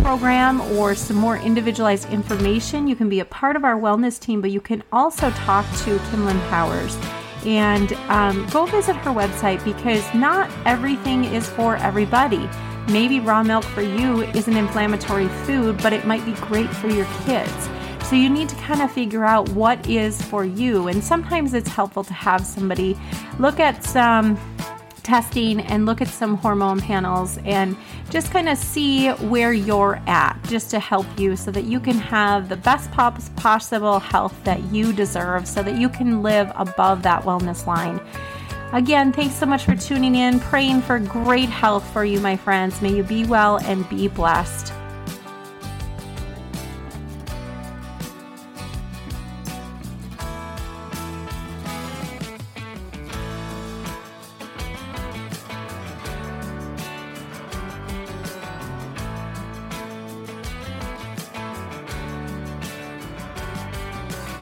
program 0.01 0.61
or 0.77 0.95
some 0.95 1.17
more 1.17 1.37
individualized 1.37 2.09
information, 2.09 2.87
you 2.87 2.95
can 2.95 3.09
be 3.09 3.19
a 3.19 3.25
part 3.25 3.55
of 3.55 3.63
our 3.63 3.79
wellness 3.79 4.19
team, 4.19 4.41
but 4.41 4.51
you 4.51 4.59
can 4.59 4.83
also 4.91 5.29
talk 5.31 5.65
to 5.83 5.97
Kimlyn 6.09 6.39
Powers 6.49 6.97
and 7.45 7.93
um, 8.09 8.47
go 8.47 8.65
visit 8.65 8.95
her 8.97 9.11
website 9.11 9.63
because 9.63 10.03
not 10.13 10.49
everything 10.65 11.25
is 11.25 11.47
for 11.49 11.75
everybody. 11.77 12.49
Maybe 12.87 13.19
raw 13.19 13.43
milk 13.43 13.63
for 13.63 13.81
you 13.81 14.21
is 14.21 14.47
an 14.47 14.57
inflammatory 14.57 15.27
food, 15.45 15.81
but 15.81 15.93
it 15.93 16.05
might 16.05 16.25
be 16.25 16.33
great 16.33 16.69
for 16.69 16.89
your 16.89 17.07
kids. 17.25 17.69
So 18.05 18.15
you 18.15 18.29
need 18.29 18.49
to 18.49 18.55
kind 18.55 18.81
of 18.81 18.91
figure 18.91 19.23
out 19.23 19.49
what 19.49 19.89
is 19.89 20.21
for 20.21 20.45
you. 20.45 20.87
And 20.87 21.03
sometimes 21.03 21.53
it's 21.53 21.69
helpful 21.69 22.03
to 22.03 22.13
have 22.13 22.45
somebody 22.45 22.97
look 23.39 23.59
at 23.59 23.83
some 23.83 24.35
testing 25.03 25.59
and 25.61 25.85
look 25.85 26.01
at 26.01 26.07
some 26.07 26.37
hormone 26.37 26.79
panels 26.79 27.37
and 27.45 27.77
just 28.09 28.31
kind 28.31 28.49
of 28.49 28.57
see 28.57 29.09
where 29.09 29.53
you're 29.53 30.01
at 30.07 30.39
just 30.47 30.71
to 30.71 30.79
help 30.79 31.05
you 31.19 31.35
so 31.35 31.51
that 31.51 31.65
you 31.65 31.79
can 31.79 31.97
have 31.97 32.49
the 32.49 32.57
best 32.57 32.91
possible 32.91 33.99
health 33.99 34.35
that 34.43 34.63
you 34.71 34.93
deserve 34.93 35.47
so 35.47 35.61
that 35.61 35.77
you 35.77 35.89
can 35.89 36.23
live 36.23 36.51
above 36.55 37.03
that 37.03 37.23
wellness 37.23 37.65
line. 37.67 37.99
Again, 38.71 39.13
thanks 39.13 39.35
so 39.35 39.45
much 39.45 39.65
for 39.65 39.75
tuning 39.75 40.15
in, 40.15 40.39
praying 40.39 40.81
for 40.81 40.97
great 40.97 41.49
health 41.49 41.87
for 41.93 42.03
you, 42.03 42.19
my 42.19 42.35
friends. 42.35 42.81
May 42.81 42.95
you 42.95 43.03
be 43.03 43.25
well 43.25 43.57
and 43.57 43.87
be 43.87 44.07
blessed. 44.07 44.73